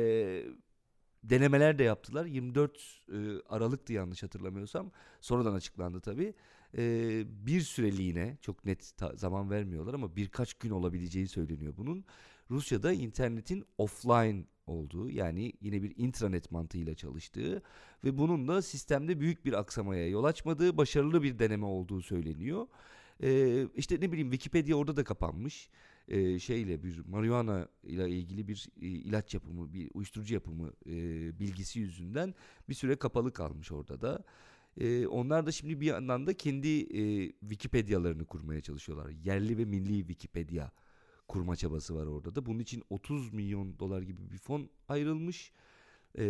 denemeler 1.24 1.78
de 1.78 1.82
yaptılar. 1.84 2.24
24 2.24 3.02
e, 3.12 3.16
Aralık'tı 3.48 3.92
yanlış 3.92 4.22
hatırlamıyorsam. 4.22 4.90
Sonradan 5.20 5.54
açıklandı 5.54 6.00
tabii. 6.00 6.34
E, 6.78 7.24
bir 7.46 7.60
süreliğine 7.60 8.38
çok 8.40 8.64
net 8.64 8.96
ta- 8.96 9.16
zaman 9.16 9.50
vermiyorlar 9.50 9.94
ama 9.94 10.16
birkaç 10.16 10.54
gün 10.54 10.70
olabileceği 10.70 11.28
söyleniyor 11.28 11.74
bunun. 11.76 12.04
Rusya'da 12.50 12.92
internetin 12.92 13.64
offline 13.78 14.44
olduğu 14.66 15.10
yani 15.10 15.52
yine 15.60 15.82
bir 15.82 15.92
intranet 15.96 16.50
mantığıyla 16.50 16.94
çalıştığı 16.94 17.62
ve 18.04 18.18
bunun 18.18 18.48
da 18.48 18.62
sistemde 18.62 19.20
büyük 19.20 19.44
bir 19.44 19.52
aksamaya 19.52 20.08
yol 20.08 20.24
açmadığı 20.24 20.76
başarılı 20.76 21.22
bir 21.22 21.38
deneme 21.38 21.66
olduğu 21.66 22.02
söyleniyor. 22.02 22.66
Ee, 23.22 23.66
işte 23.76 24.00
ne 24.00 24.12
bileyim 24.12 24.30
Wikipedia 24.30 24.76
orada 24.76 24.96
da 24.96 25.04
kapanmış. 25.04 25.68
Ee, 26.08 26.38
şeyle 26.38 26.82
bir 26.82 26.98
marihuana 27.06 27.68
ile 27.82 28.10
ilgili 28.10 28.48
bir 28.48 28.68
e, 28.82 28.86
ilaç 28.86 29.34
yapımı, 29.34 29.72
bir 29.72 29.90
uyuşturucu 29.94 30.34
yapımı 30.34 30.72
e, 30.86 30.92
bilgisi 31.38 31.80
yüzünden 31.80 32.34
bir 32.68 32.74
süre 32.74 32.96
kapalı 32.96 33.32
kalmış 33.32 33.72
orada 33.72 34.00
da. 34.00 34.24
Ee, 34.80 35.06
onlar 35.06 35.46
da 35.46 35.52
şimdi 35.52 35.80
bir 35.80 35.86
yandan 35.86 36.26
da 36.26 36.36
kendi 36.36 36.68
e, 36.68 37.32
Wikipedialarını 37.40 38.24
kurmaya 38.24 38.60
çalışıyorlar. 38.60 39.10
Yerli 39.24 39.58
ve 39.58 39.64
milli 39.64 39.98
Wikipedia 39.98 40.70
kurma 41.34 41.56
çabası 41.56 41.96
var 41.96 42.06
orada 42.06 42.34
da. 42.34 42.46
Bunun 42.46 42.58
için 42.58 42.82
30 42.90 43.32
milyon 43.32 43.78
dolar 43.78 44.02
gibi 44.02 44.30
bir 44.30 44.38
fon 44.38 44.70
ayrılmış. 44.88 45.52
Ee, 46.18 46.22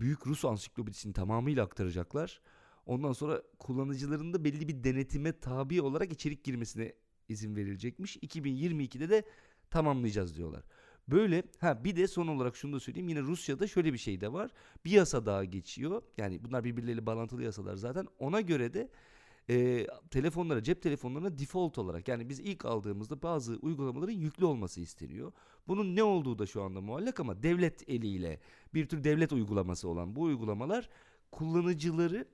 büyük 0.00 0.26
Rus 0.26 0.44
ansiklopedisini 0.44 1.12
tamamıyla 1.12 1.64
aktaracaklar. 1.64 2.40
Ondan 2.86 3.12
sonra 3.12 3.42
kullanıcıların 3.58 4.32
da 4.32 4.44
belli 4.44 4.68
bir 4.68 4.84
denetime 4.84 5.40
tabi 5.40 5.82
olarak 5.82 6.12
içerik 6.12 6.44
girmesine 6.44 6.92
izin 7.28 7.56
verilecekmiş. 7.56 8.16
2022'de 8.16 9.10
de 9.10 9.24
tamamlayacağız 9.70 10.36
diyorlar. 10.36 10.64
Böyle 11.08 11.42
ha 11.60 11.84
bir 11.84 11.96
de 11.96 12.06
son 12.06 12.26
olarak 12.26 12.56
şunu 12.56 12.72
da 12.72 12.80
söyleyeyim. 12.80 13.08
Yine 13.08 13.22
Rusya'da 13.22 13.66
şöyle 13.66 13.92
bir 13.92 13.98
şey 13.98 14.20
de 14.20 14.32
var. 14.32 14.50
Bir 14.84 14.90
yasa 14.90 15.26
daha 15.26 15.44
geçiyor. 15.44 16.02
Yani 16.18 16.44
bunlar 16.44 16.64
birbirleriyle 16.64 17.06
bağlantılı 17.06 17.42
yasalar 17.42 17.76
zaten. 17.76 18.06
Ona 18.18 18.40
göre 18.40 18.74
de 18.74 18.90
e, 19.50 19.86
telefonlara, 20.10 20.62
cep 20.62 20.82
telefonlarına 20.82 21.38
default 21.38 21.78
olarak 21.78 22.08
yani 22.08 22.28
biz 22.28 22.40
ilk 22.40 22.64
aldığımızda 22.64 23.22
bazı 23.22 23.56
uygulamaların 23.56 24.12
yüklü 24.12 24.44
olması 24.44 24.80
isteniyor. 24.80 25.32
Bunun 25.68 25.96
ne 25.96 26.02
olduğu 26.02 26.38
da 26.38 26.46
şu 26.46 26.62
anda 26.62 26.80
muallak 26.80 27.20
ama 27.20 27.42
devlet 27.42 27.88
eliyle 27.88 28.40
bir 28.74 28.88
tür 28.88 29.04
devlet 29.04 29.32
uygulaması 29.32 29.88
olan 29.88 30.16
bu 30.16 30.22
uygulamalar 30.22 30.88
kullanıcıları 31.32 32.28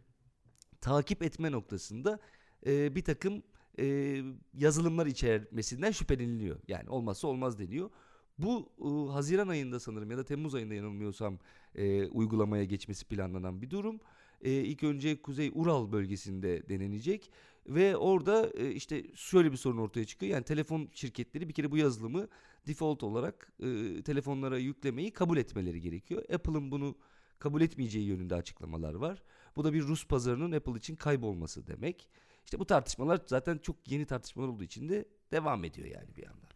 takip 0.80 1.22
etme 1.22 1.52
noktasında 1.52 2.18
e, 2.66 2.94
bir 2.94 3.04
takım 3.04 3.42
e, 3.78 4.16
yazılımlar 4.54 5.06
içermesinden 5.06 5.90
şüpheleniliyor. 5.90 6.58
Yani 6.68 6.90
olmazsa 6.90 7.28
olmaz 7.28 7.58
deniyor. 7.58 7.90
Bu 8.38 8.72
e, 8.78 9.12
Haziran 9.12 9.48
ayında 9.48 9.80
sanırım 9.80 10.10
ya 10.10 10.18
da 10.18 10.24
Temmuz 10.24 10.54
ayında 10.54 10.74
yanılmıyorsam 10.74 11.38
e, 11.74 12.06
uygulamaya 12.06 12.64
geçmesi 12.64 13.04
planlanan 13.04 13.62
bir 13.62 13.70
durum. 13.70 14.00
E, 14.44 14.50
ilk 14.50 14.82
önce 14.82 15.22
Kuzey 15.22 15.50
Ural 15.54 15.92
bölgesinde 15.92 16.68
denenecek 16.68 17.30
ve 17.66 17.96
orada 17.96 18.50
e, 18.54 18.70
işte 18.70 19.04
şöyle 19.14 19.52
bir 19.52 19.56
sorun 19.56 19.78
ortaya 19.78 20.04
çıkıyor. 20.04 20.32
Yani 20.32 20.44
telefon 20.44 20.88
şirketleri 20.92 21.48
bir 21.48 21.54
kere 21.54 21.70
bu 21.70 21.76
yazılımı 21.76 22.28
default 22.66 23.02
olarak 23.02 23.52
e, 23.60 24.02
telefonlara 24.02 24.58
yüklemeyi 24.58 25.10
kabul 25.10 25.36
etmeleri 25.36 25.80
gerekiyor. 25.80 26.22
Apple'ın 26.34 26.70
bunu 26.70 26.96
kabul 27.38 27.62
etmeyeceği 27.62 28.06
yönünde 28.06 28.34
açıklamalar 28.34 28.94
var. 28.94 29.22
Bu 29.56 29.64
da 29.64 29.72
bir 29.72 29.82
Rus 29.82 30.06
pazarının 30.06 30.52
Apple 30.52 30.78
için 30.78 30.96
kaybolması 30.96 31.66
demek. 31.66 32.08
İşte 32.44 32.58
bu 32.58 32.66
tartışmalar 32.66 33.20
zaten 33.26 33.58
çok 33.58 33.76
yeni 33.86 34.06
tartışmalar 34.06 34.48
olduğu 34.48 34.64
için 34.64 34.88
de 34.88 35.08
devam 35.32 35.64
ediyor 35.64 35.88
yani 35.88 36.16
bir 36.16 36.22
yandan. 36.22 36.48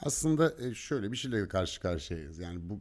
Aslında 0.00 0.66
e, 0.66 0.74
şöyle 0.74 1.12
bir 1.12 1.16
şeyle 1.16 1.48
karşı 1.48 1.80
karşıyayız. 1.80 2.38
Yani 2.38 2.68
bu 2.68 2.80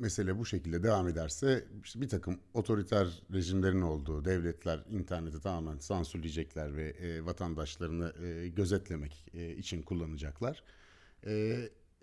mesele 0.00 0.38
bu 0.38 0.46
şekilde 0.46 0.82
devam 0.82 1.08
ederse 1.08 1.64
işte 1.84 2.00
bir 2.00 2.08
takım 2.08 2.40
otoriter 2.54 3.22
rejimlerin 3.32 3.82
olduğu 3.82 4.24
devletler 4.24 4.84
interneti 4.90 5.40
tamamen 5.40 5.78
sansürleyecekler 5.78 6.76
ve 6.76 6.88
e, 6.90 7.24
vatandaşlarını 7.24 8.12
e, 8.24 8.48
gözetlemek 8.48 9.26
e, 9.34 9.56
için 9.56 9.82
kullanacaklar. 9.82 10.62
E, 11.26 11.56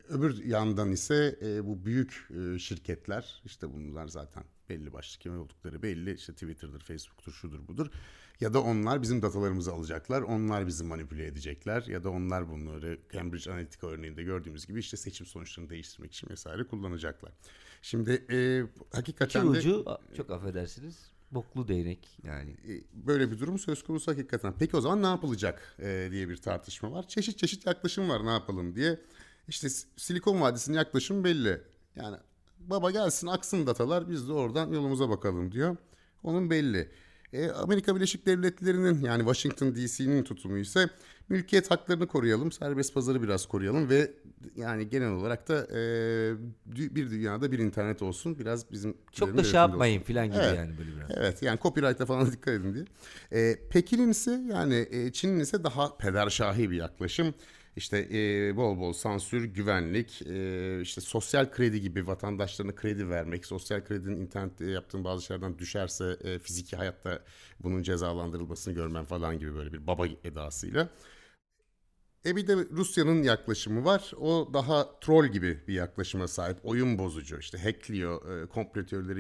öbür 0.10 0.44
yandan 0.44 0.92
ise 0.92 1.40
e, 1.42 1.66
bu 1.68 1.86
büyük 1.86 2.30
e, 2.30 2.60
şirketler 2.60 3.42
işte 3.46 3.74
bunlar 3.74 4.08
zaten 4.08 4.44
belli 4.70 4.94
başlı 4.94 5.20
kim 5.20 5.40
oldukları 5.40 5.84
belli 5.84 6.14
işte 6.14 6.34
Twitter'dır, 6.34 6.80
Facebook'tur, 6.80 7.32
şudur 7.32 7.68
budur. 7.68 7.92
Ya 8.42 8.54
da 8.54 8.62
onlar 8.62 9.02
bizim 9.02 9.22
datalarımızı 9.22 9.74
alacaklar, 9.74 10.22
onlar 10.22 10.68
bizi 10.68 10.84
manipüle 10.84 11.26
edecekler 11.26 11.84
ya 11.88 12.04
da 12.04 12.10
onlar 12.10 12.50
bunları 12.50 13.00
Cambridge 13.14 13.52
Analytica 13.52 13.88
örneğinde 13.88 14.24
gördüğümüz 14.24 14.68
gibi 14.68 14.80
işte 14.80 14.98
seçim 14.98 15.26
sonuçlarını 15.26 15.70
değiştirmek 15.70 16.14
için 16.14 16.30
vesaire 16.30 16.64
kullanacaklar. 16.64 17.32
Şimdi 17.82 18.26
e, 18.32 18.64
hakikaten 18.96 19.40
İki 19.40 19.54
de 19.54 19.58
ucu 19.60 19.86
çok 20.18 20.30
affedersiniz 20.32 21.12
boklu 21.32 21.68
değnek 21.68 22.20
yani. 22.24 22.52
e, 22.52 22.84
böyle 22.94 23.32
bir 23.32 23.40
durum 23.40 23.60
söz 23.60 23.84
konusu 23.84 24.12
hakikaten. 24.12 24.54
Peki 24.60 24.78
o 24.78 24.82
zaman 24.82 25.02
ne 25.04 25.08
yapılacak 25.08 25.76
e, 25.80 26.08
diye 26.12 26.30
bir 26.30 26.38
tartışma 26.38 26.92
var. 26.92 27.08
Çeşit 27.08 27.38
çeşit 27.38 27.66
yaklaşım 27.66 28.10
var 28.10 28.26
ne 28.26 28.32
yapalım 28.32 28.76
diye. 28.76 29.00
İşte 29.48 29.70
Silikon 29.98 30.42
Vadisi'nin 30.42 30.78
yaklaşımı 30.78 31.24
belli. 31.24 31.62
Yani 31.96 32.18
baba 32.60 32.92
gelsin 32.92 33.28
aksın 33.28 33.68
datalar 33.68 34.10
biz 34.10 34.28
de 34.28 34.34
oradan 34.34 34.72
yolumuza 34.72 35.10
bakalım 35.10 35.52
diyor. 35.52 35.78
Onun 36.24 36.50
belli. 36.50 36.90
E, 37.34 37.52
Amerika 37.52 37.96
Birleşik 37.96 38.26
Devletleri'nin 38.26 39.02
yani 39.02 39.20
Washington 39.20 39.76
DC'nin 39.76 40.24
tutumu 40.24 40.58
ise 40.58 40.90
mülkiyet 41.30 41.72
haklarını 41.72 42.08
koruyalım, 42.08 42.52
serbest 42.52 42.94
pazarı 42.94 43.24
biraz 43.24 43.46
koruyalım 43.46 43.90
ve 43.90 44.12
yani 44.56 44.90
genel 44.90 45.12
olarak 45.12 45.48
da 45.48 45.68
e, 45.78 45.80
bir 46.66 47.12
dünyada 47.12 47.52
bir 47.52 47.60
internet 47.60 48.02
olsun. 48.02 48.40
Biraz 48.40 48.72
bizim 48.72 48.98
Çok 49.12 49.38
da 49.38 49.44
şey 49.44 49.54
yapmayın 49.54 50.02
filan 50.02 50.28
gibi 50.28 50.38
Evet. 50.38 50.58
yani 50.58 50.78
böyle 50.78 50.90
biraz. 50.96 51.10
Evet 51.18 51.42
yani 51.42 51.60
copyright'a 51.62 52.06
falan 52.06 52.32
dikkat 52.32 52.54
edin 52.54 52.74
diye. 52.74 52.86
Ee, 53.32 53.56
Pekin'in 53.70 54.10
ise 54.10 54.42
yani 54.50 54.88
e, 54.92 55.12
Çin'in 55.12 55.40
ise 55.40 55.64
daha 55.64 55.98
pederşahi 55.98 56.72
bir 56.72 56.76
yaklaşım. 56.76 57.34
İşte 57.78 58.08
e, 58.12 58.56
bol 58.58 58.80
bol 58.80 58.94
sansür, 58.94 59.44
güvenlik, 59.44 60.22
e, 60.22 60.82
işte 60.82 61.02
sosyal 61.02 61.52
kredi 61.52 61.82
gibi 61.82 62.08
vatandaşlarına 62.08 62.76
kredi 62.76 63.10
vermek, 63.10 63.46
sosyal 63.46 63.82
kredinin 63.82 64.22
internette 64.22 64.66
yaptığın 64.66 65.04
bazı 65.04 65.26
şeylerden 65.26 65.60
düşerse 65.60 66.18
e, 66.24 66.40
fiziki 66.40 66.76
hayatta 66.76 67.24
bunun 67.60 67.84
cezalandırılmasını 67.84 68.74
görmen 68.74 69.06
falan 69.06 69.40
gibi 69.40 69.56
böyle 69.56 69.74
bir 69.74 69.88
baba 69.88 70.08
edasıyla. 70.24 70.90
E 72.28 72.36
bir 72.36 72.48
de 72.48 72.56
Rusya'nın 72.56 73.24
yaklaşımı 73.24 73.86
var. 73.86 74.12
O 74.20 74.50
daha 74.54 75.00
troll 75.00 75.26
gibi 75.26 75.60
bir 75.68 75.74
yaklaşıma 75.74 76.28
sahip. 76.28 76.58
Oyun 76.64 76.98
bozucu. 76.98 77.40
İşte 77.40 77.58
hackliyor, 77.58 78.44
e, 78.44 78.48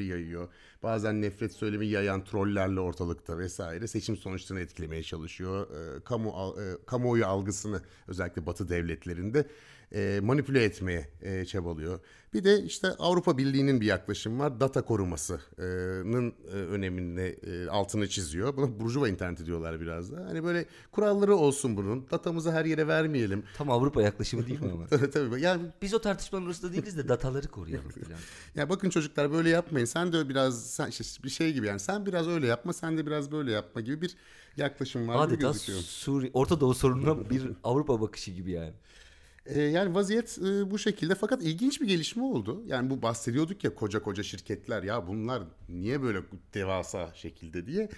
yayıyor. 0.01 0.49
Bazen 0.83 1.21
nefret 1.21 1.53
söylemi 1.53 1.87
yayan 1.87 2.23
trollerle 2.23 2.79
ortalıkta 2.79 3.37
vesaire 3.37 3.87
seçim 3.87 4.17
sonuçlarını 4.17 4.63
etkilemeye 4.63 5.03
çalışıyor. 5.03 5.67
E, 5.69 6.03
kamu 6.03 6.55
e, 6.61 6.85
kamuoyu 6.85 7.25
algısını 7.25 7.81
özellikle 8.07 8.45
Batı 8.45 8.69
devletlerinde 8.69 9.47
e, 9.93 10.19
manipüle 10.23 10.63
etmeye 10.63 11.09
e, 11.21 11.45
çabalıyor. 11.45 11.99
Bir 12.33 12.43
de 12.43 12.63
işte 12.63 12.87
Avrupa 12.87 13.37
Birliği'nin 13.37 13.81
bir 13.81 13.85
yaklaşım 13.85 14.39
var. 14.39 14.59
Data 14.59 14.81
korumasının 14.81 16.33
e, 16.47 16.51
önemini 16.51 17.21
e, 17.21 17.67
altını 17.67 18.09
çiziyor. 18.09 18.57
Buna 18.57 18.79
burjuva 18.79 19.09
interneti 19.09 19.45
diyorlar 19.45 19.81
biraz 19.81 20.11
da. 20.11 20.25
Hani 20.25 20.43
böyle 20.43 20.65
kuralları 20.91 21.35
olsun 21.35 21.77
bunun. 21.77 22.07
Datamızı 22.11 22.51
her 22.51 22.65
yere 22.65 22.87
vermeyelim. 22.87 23.43
Tam 23.57 23.71
Avrupa 23.71 24.01
yaklaşımı 24.01 24.47
değil 24.47 24.61
mi 24.61 24.71
ama? 24.71 24.87
Tabii 25.13 25.41
yani 25.41 25.61
Biz 25.81 25.93
o 25.93 26.01
tartışmanın 26.01 26.45
arasında 26.45 26.73
değiliz 26.73 26.97
de 26.97 27.07
dataları 27.07 27.47
koruyalım 27.47 27.89
falan. 28.07 28.19
ya 28.55 28.69
bakın 28.69 28.89
çocuklar 28.89 29.31
böyle 29.31 29.49
yapmayın. 29.49 29.85
Sen 29.85 30.13
de 30.13 30.29
biraz 30.29 30.65
sen 30.65 30.87
işte 30.87 31.23
bir 31.23 31.29
şey 31.29 31.53
gibi 31.53 31.67
yani 31.67 31.79
sen 31.79 32.05
biraz 32.05 32.27
öyle 32.27 32.47
yapma, 32.47 32.73
sen 32.73 32.97
de 32.97 33.05
biraz 33.05 33.31
böyle 33.31 33.51
yapma 33.51 33.81
gibi 33.81 34.01
bir 34.01 34.15
yaklaşım 34.57 35.07
var 35.07 35.29
gibi 35.29 35.47
Adeta. 35.47 35.53
Suriye, 35.53 36.31
Orta 36.33 36.59
Doğu 36.59 36.73
sorununa 36.73 37.29
bir 37.29 37.51
Avrupa 37.63 38.01
bakışı 38.01 38.31
gibi 38.31 38.51
yani. 38.51 38.73
Ee, 39.47 39.61
yani 39.61 39.95
vaziyet 39.95 40.37
e, 40.37 40.71
bu 40.71 40.79
şekilde 40.79 41.15
fakat 41.15 41.43
ilginç 41.43 41.81
bir 41.81 41.87
gelişme 41.87 42.23
oldu. 42.23 42.63
Yani 42.65 42.89
bu 42.89 43.01
bahsediyorduk 43.01 43.63
ya 43.63 43.75
koca 43.75 44.01
koca 44.01 44.23
şirketler 44.23 44.83
ya 44.83 45.07
bunlar 45.07 45.43
niye 45.69 46.01
böyle 46.01 46.19
devasa 46.53 47.13
şekilde 47.13 47.65
diye. 47.65 47.89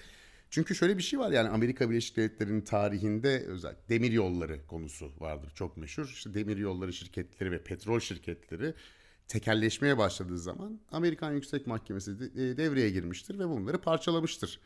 Çünkü 0.50 0.76
şöyle 0.76 0.98
bir 0.98 1.04
şey 1.04 1.20
var 1.20 1.32
yani 1.32 1.50
Amerika 1.50 1.90
Birleşik 1.90 2.18
Devletleri'nin 2.18 2.62
tarihinde 2.62 3.46
özel 3.48 3.76
demir 3.90 4.12
yolları 4.12 4.68
konusu 4.68 5.12
vardır 5.20 5.52
çok 5.56 5.78
meşhur. 5.78 6.06
İşte 6.06 6.34
demir 6.34 6.58
yolları 6.58 6.94
şirketleri 6.94 7.52
ve 7.52 7.64
petrol 7.64 8.00
şirketleri 8.00 8.74
tekelleşmeye 9.28 9.98
başladığı 9.98 10.40
zaman 10.40 10.80
Amerikan 10.92 11.32
Yüksek 11.32 11.68
Mahkemesi 11.68 12.12
e, 12.12 12.58
devreye 12.58 12.90
girmiştir 12.90 13.40
ve 13.40 13.50
bunları 13.50 13.82
parçalamıştır. 13.82 14.60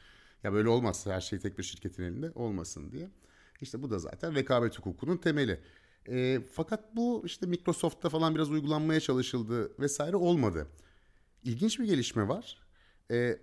Ya 0.43 0.53
böyle 0.53 0.69
olmazsa 0.69 1.13
her 1.13 1.21
şey 1.21 1.39
tek 1.39 1.57
bir 1.57 1.63
şirketin 1.63 2.03
elinde 2.03 2.31
olmasın 2.35 2.91
diye. 2.91 3.09
İşte 3.61 3.81
bu 3.81 3.89
da 3.89 3.99
zaten 3.99 4.35
rekabet 4.35 4.79
hukukunun 4.79 5.17
temeli. 5.17 5.59
E, 6.09 6.39
fakat 6.53 6.95
bu 6.95 7.23
işte 7.25 7.45
Microsoft'ta 7.45 8.09
falan 8.09 8.35
biraz 8.35 8.51
uygulanmaya 8.51 8.99
çalışıldı 8.99 9.79
vesaire 9.79 10.15
olmadı. 10.15 10.67
İlginç 11.43 11.79
bir 11.79 11.85
gelişme 11.85 12.27
var. 12.27 12.57
E, 13.11 13.37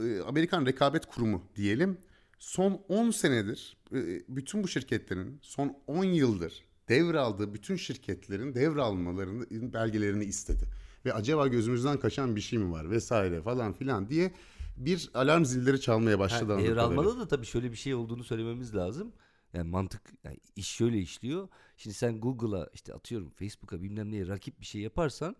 e, 0.00 0.20
Amerikan 0.26 0.66
Rekabet 0.66 1.06
Kurumu 1.06 1.42
diyelim 1.56 1.98
son 2.38 2.84
10 2.88 3.10
senedir 3.10 3.76
e, 3.92 4.22
bütün 4.28 4.62
bu 4.62 4.68
şirketlerin 4.68 5.38
son 5.42 5.76
10 5.86 6.04
yıldır 6.04 6.64
devraldığı 6.88 7.54
bütün 7.54 7.76
şirketlerin 7.76 8.54
devralmalarını 8.54 9.72
belgelerini 9.72 10.24
istedi. 10.24 10.68
Ve 11.04 11.12
acaba 11.12 11.48
gözümüzden 11.48 12.00
kaçan 12.00 12.36
bir 12.36 12.40
şey 12.40 12.58
mi 12.58 12.72
var 12.72 12.90
vesaire 12.90 13.42
falan 13.42 13.72
filan 13.72 14.08
diye 14.08 14.32
bir 14.76 15.10
alarm 15.14 15.44
zilleri 15.44 15.80
çalmaya 15.80 16.18
başladı. 16.18 16.52
Ha, 16.52 16.58
devralmada 16.58 17.18
da 17.18 17.28
tabii 17.28 17.46
şöyle 17.46 17.70
bir 17.70 17.76
şey 17.76 17.94
olduğunu 17.94 18.24
söylememiz 18.24 18.74
lazım. 18.74 19.12
Yani 19.54 19.70
mantık, 19.70 20.02
yani 20.24 20.38
iş 20.56 20.68
şöyle 20.68 20.98
işliyor. 20.98 21.48
Şimdi 21.76 21.94
sen 21.94 22.20
Google'a 22.20 22.68
işte 22.74 22.94
atıyorum 22.94 23.30
Facebook'a 23.30 23.82
bilmem 23.82 24.10
neye 24.12 24.26
rakip 24.28 24.60
bir 24.60 24.66
şey 24.66 24.80
yaparsan 24.80 25.36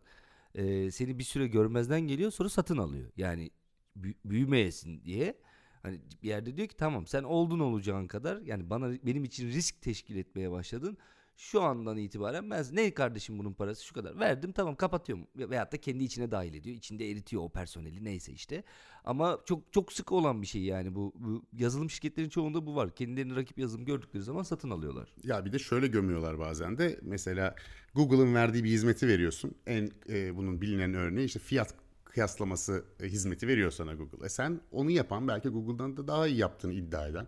e, 0.54 0.90
seni 0.90 1.18
bir 1.18 1.24
süre 1.24 1.46
görmezden 1.46 2.00
geliyor 2.00 2.30
sonra 2.30 2.48
satın 2.48 2.76
alıyor. 2.76 3.10
Yani 3.16 3.50
bü- 4.00 4.14
büyümeyesin 4.24 5.04
diye. 5.04 5.34
Hani 5.82 6.00
bir 6.22 6.28
yerde 6.28 6.56
diyor 6.56 6.68
ki 6.68 6.76
tamam 6.76 7.06
sen 7.06 7.22
oldun 7.22 7.60
olacağın 7.60 8.06
kadar 8.06 8.40
yani 8.42 8.70
bana 8.70 8.92
benim 9.02 9.24
için 9.24 9.48
risk 9.48 9.82
teşkil 9.82 10.16
etmeye 10.16 10.50
başladın. 10.50 10.98
Şu 11.36 11.62
andan 11.62 11.96
itibaren 11.96 12.50
ben 12.50 12.64
ne 12.72 12.94
kardeşim 12.94 13.38
bunun 13.38 13.52
parası 13.52 13.84
şu 13.84 13.94
kadar 13.94 14.18
verdim 14.18 14.52
tamam 14.52 14.76
kapatıyorum 14.76 15.26
Ve- 15.36 15.50
veyahut 15.50 15.72
da 15.72 15.80
kendi 15.80 16.04
içine 16.04 16.30
dahil 16.30 16.54
ediyor 16.54 16.76
içinde 16.76 17.10
eritiyor 17.10 17.42
o 17.42 17.48
personeli 17.48 18.04
neyse 18.04 18.32
işte 18.32 18.64
ama 19.04 19.38
çok 19.44 19.72
çok 19.72 19.92
sık 19.92 20.12
olan 20.12 20.42
bir 20.42 20.46
şey 20.46 20.62
yani 20.62 20.94
bu, 20.94 21.12
bu 21.16 21.42
yazılım 21.52 21.90
şirketlerin 21.90 22.28
çoğunda 22.28 22.66
bu 22.66 22.76
var 22.76 22.94
kendilerini 22.94 23.36
rakip 23.36 23.58
yazılım 23.58 23.84
gördükleri 23.84 24.22
zaman 24.22 24.42
satın 24.42 24.70
alıyorlar. 24.70 25.14
Ya 25.24 25.44
bir 25.44 25.52
de 25.52 25.58
şöyle 25.58 25.86
gömüyorlar 25.86 26.38
bazen 26.38 26.78
de. 26.78 26.98
Mesela 27.02 27.54
Google'ın 27.94 28.34
verdiği 28.34 28.64
bir 28.64 28.70
hizmeti 28.70 29.08
veriyorsun. 29.08 29.54
En 29.66 29.90
e, 30.08 30.36
bunun 30.36 30.60
bilinen 30.60 30.94
örneği 30.94 31.26
işte 31.26 31.38
fiyat 31.38 31.74
kıyaslaması 32.04 32.84
e, 33.00 33.04
hizmeti 33.06 33.48
veriyor 33.48 33.70
sana 33.70 33.94
Google. 33.94 34.26
E 34.26 34.28
sen 34.28 34.60
onu 34.70 34.90
yapan 34.90 35.28
belki 35.28 35.48
Google'dan 35.48 35.96
da 35.96 36.08
daha 36.08 36.26
iyi 36.26 36.38
yaptığını 36.38 36.72
iddia 36.72 37.08
eden 37.08 37.26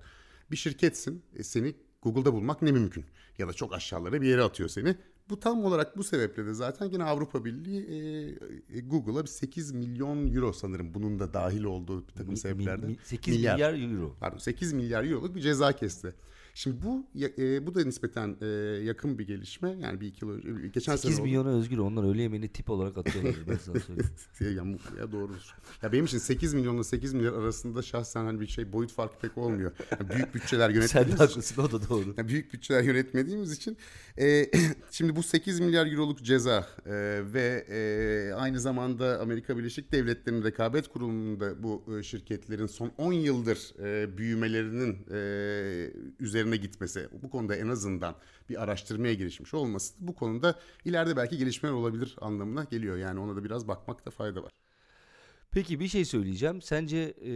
bir 0.51 0.57
şirketsin. 0.57 1.23
E 1.37 1.43
seni 1.43 1.75
Google'da 2.05 2.33
bulmak 2.33 2.63
ne 2.63 2.73
mümkün. 2.73 3.05
Ya 3.39 3.49
da 3.49 3.53
çok 3.53 3.75
aşağılara 3.75 4.21
bir 4.23 4.27
yere 4.27 4.43
atıyor 4.43 4.69
seni. 4.69 4.97
Bu 5.29 5.41
tam 5.41 5.65
olarak 5.65 5.97
bu 5.97 6.05
sebeple 6.05 6.47
de 6.47 6.55
zaten 6.55 6.91
yine 6.91 7.05
Avrupa 7.05 7.45
Birliği 7.45 7.81
e, 7.81 8.79
e, 8.79 8.81
Google'a 8.81 9.23
bir 9.23 9.29
8 9.29 9.73
milyon 9.73 10.35
euro 10.35 10.53
sanırım 10.53 10.95
bunun 10.95 11.19
da 11.19 11.33
dahil 11.35 11.65
olduğu 11.65 12.09
bir 12.09 12.13
takım 12.13 12.37
sebeplerden. 12.37 12.91
mi- 12.91 12.97
8 13.05 13.37
milyar, 13.37 13.75
euro. 13.75 14.17
Pardon 14.21 14.39
8 14.39 14.73
milyar 14.73 15.05
euroluk 15.05 15.35
bir 15.35 15.41
ceza 15.41 15.73
kesti. 15.73 16.15
Şimdi 16.55 16.77
bu 16.83 17.07
e, 17.39 17.67
bu 17.67 17.75
da 17.75 17.85
nispeten 17.85 18.37
e, 18.41 18.47
yakın 18.85 19.19
bir 19.19 19.27
gelişme. 19.27 19.77
Yani 19.81 20.01
bir 20.01 20.07
iki 20.07 20.25
yıl 20.25 20.33
önce, 20.33 20.69
geçen 20.69 20.97
8 20.97 21.03
sene 21.03 21.15
oldu. 21.15 21.23
milyona 21.23 21.49
özgür 21.49 21.79
onlar 21.79 22.11
öğle 22.11 22.23
yemeğini 22.23 22.49
tip 22.49 22.71
olarak 22.71 22.99
atıyorlar 22.99 23.35
ben 23.49 23.57
sana 23.57 23.81
söyleyeyim. 23.81 24.11
ya, 24.41 24.51
ya, 24.51 24.65
ya 24.99 25.13
doğrudur. 25.13 25.55
Ya 25.83 25.93
benim 25.93 26.05
için 26.05 26.19
8 26.19 26.55
milyonla 26.55 26.85
8 26.85 27.15
milyar 27.15 27.33
arasında 27.33 27.83
şahsen 27.83 28.25
hani 28.25 28.41
bir 28.41 28.47
şey 28.47 28.73
boyut 28.73 28.93
farkı 28.93 29.19
pek 29.19 29.39
olmuyor. 29.39 29.73
Yani 30.01 30.11
büyük 30.11 30.35
bütçeler 30.35 30.69
Sen 30.71 30.75
yönetmediğimiz 30.75 31.15
için, 31.15 31.27
haklısın 31.27 31.63
o 31.63 31.73
da 31.73 31.89
doğru. 31.89 32.15
yani 32.17 32.29
büyük 32.29 32.53
bütçeler 32.53 32.83
yönetmediğimiz 32.83 33.53
için 33.53 33.77
e, 34.19 34.51
şimdi 34.91 35.17
bu 35.17 35.23
8 35.23 35.61
milyar 35.61 35.87
euroluk 35.87 36.23
ceza 36.23 36.67
e, 36.87 36.93
ve 37.35 37.67
e, 37.69 38.33
aynı 38.35 38.61
zamanda 38.61 39.21
Amerika 39.21 39.59
Birleşik 39.59 39.93
Devletleri'nin 39.93 40.45
rekabet 40.45 40.89
kurulunda 40.89 41.63
bu 41.63 41.85
e, 41.99 42.03
şirketlerin 42.03 42.67
son 42.67 42.93
10 42.99 43.13
yıldır 43.13 43.75
e, 43.85 44.19
büyümelerinin 44.19 44.99
e, 45.11 45.91
üzerine 46.45 46.57
gitmesi, 46.57 47.09
bu 47.23 47.31
konuda 47.31 47.57
en 47.57 47.69
azından 47.69 48.17
bir 48.49 48.63
araştırmaya 48.63 49.15
girişmiş 49.15 49.55
olması 49.55 49.95
bu 49.99 50.15
konuda 50.15 50.59
ileride 50.85 51.17
belki 51.17 51.39
gelişmeler 51.39 51.75
olabilir 51.75 52.17
anlamına 52.21 52.65
geliyor. 52.65 52.97
Yani 52.97 53.21
ona 53.21 53.37
da 53.37 53.45
biraz 53.45 53.69
bakmakta 53.69 54.11
fayda 54.11 54.43
var. 54.43 54.53
Peki 55.51 55.81
bir 55.81 55.89
şey 55.89 56.05
söyleyeceğim. 56.05 56.63
Sence 56.63 57.15
e, 57.25 57.33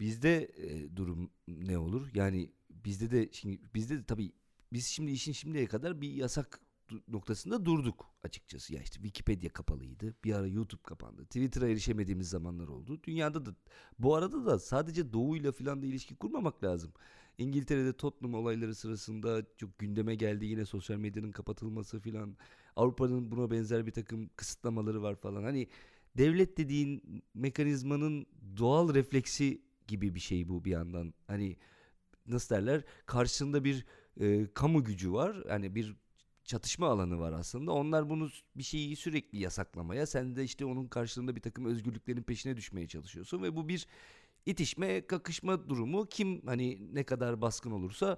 bizde 0.00 0.50
e, 0.56 0.96
durum 0.96 1.30
ne 1.48 1.78
olur? 1.78 2.08
Yani 2.14 2.50
bizde 2.70 3.10
de 3.10 3.28
şimdi 3.32 3.60
bizde 3.74 3.98
de 3.98 4.04
tabii 4.04 4.32
biz 4.72 4.86
şimdi 4.86 5.10
işin 5.10 5.32
şimdiye 5.32 5.66
kadar 5.66 6.00
bir 6.00 6.12
yasak 6.12 6.60
noktasında 7.08 7.64
durduk 7.64 8.06
açıkçası. 8.24 8.74
Ya 8.74 8.82
işte 8.82 8.94
Wikipedia 8.94 9.52
kapalıydı. 9.52 10.14
Bir 10.24 10.34
ara 10.34 10.46
YouTube 10.46 10.82
kapandı. 10.82 11.24
Twitter'a 11.24 11.68
erişemediğimiz 11.68 12.28
zamanlar 12.28 12.68
oldu. 12.68 13.00
Dünyada 13.04 13.46
da 13.46 13.50
bu 13.98 14.14
arada 14.14 14.46
da 14.46 14.58
sadece 14.58 15.12
doğuyla 15.12 15.52
falan 15.52 15.82
da 15.82 15.86
ilişki 15.86 16.16
kurmamak 16.16 16.64
lazım. 16.64 16.92
İngiltere'de 17.40 17.92
Tottenham 17.92 18.34
olayları 18.34 18.74
sırasında 18.74 19.42
çok 19.56 19.78
gündeme 19.78 20.14
geldi 20.14 20.46
yine 20.46 20.64
sosyal 20.64 20.96
medyanın 20.96 21.32
kapatılması 21.32 22.00
falan. 22.00 22.36
Avrupa'nın 22.76 23.30
buna 23.30 23.50
benzer 23.50 23.86
bir 23.86 23.92
takım 23.92 24.30
kısıtlamaları 24.36 25.02
var 25.02 25.14
falan. 25.14 25.42
Hani 25.42 25.68
devlet 26.18 26.58
dediğin 26.58 27.22
mekanizmanın 27.34 28.26
doğal 28.58 28.94
refleksi 28.94 29.62
gibi 29.86 30.14
bir 30.14 30.20
şey 30.20 30.48
bu 30.48 30.64
bir 30.64 30.70
yandan. 30.70 31.14
Hani 31.26 31.56
nasıl 32.26 32.54
derler? 32.54 32.84
Karşısında 33.06 33.64
bir 33.64 33.86
e, 34.20 34.46
kamu 34.54 34.84
gücü 34.84 35.12
var. 35.12 35.44
Hani 35.48 35.74
bir 35.74 35.96
çatışma 36.44 36.86
alanı 36.88 37.18
var 37.18 37.32
aslında. 37.32 37.72
Onlar 37.72 38.10
bunu 38.10 38.30
bir 38.56 38.62
şeyi 38.62 38.96
sürekli 38.96 39.38
yasaklamaya, 39.38 40.06
sen 40.06 40.36
de 40.36 40.44
işte 40.44 40.64
onun 40.64 40.86
karşılığında 40.86 41.36
bir 41.36 41.40
takım 41.40 41.64
özgürlüklerin 41.64 42.22
peşine 42.22 42.56
düşmeye 42.56 42.88
çalışıyorsun 42.88 43.42
ve 43.42 43.56
bu 43.56 43.68
bir 43.68 43.86
itişme, 44.46 45.06
kakışma 45.06 45.68
durumu 45.68 46.06
kim 46.06 46.46
hani 46.46 46.94
ne 46.94 47.04
kadar 47.04 47.40
baskın 47.40 47.70
olursa 47.70 48.16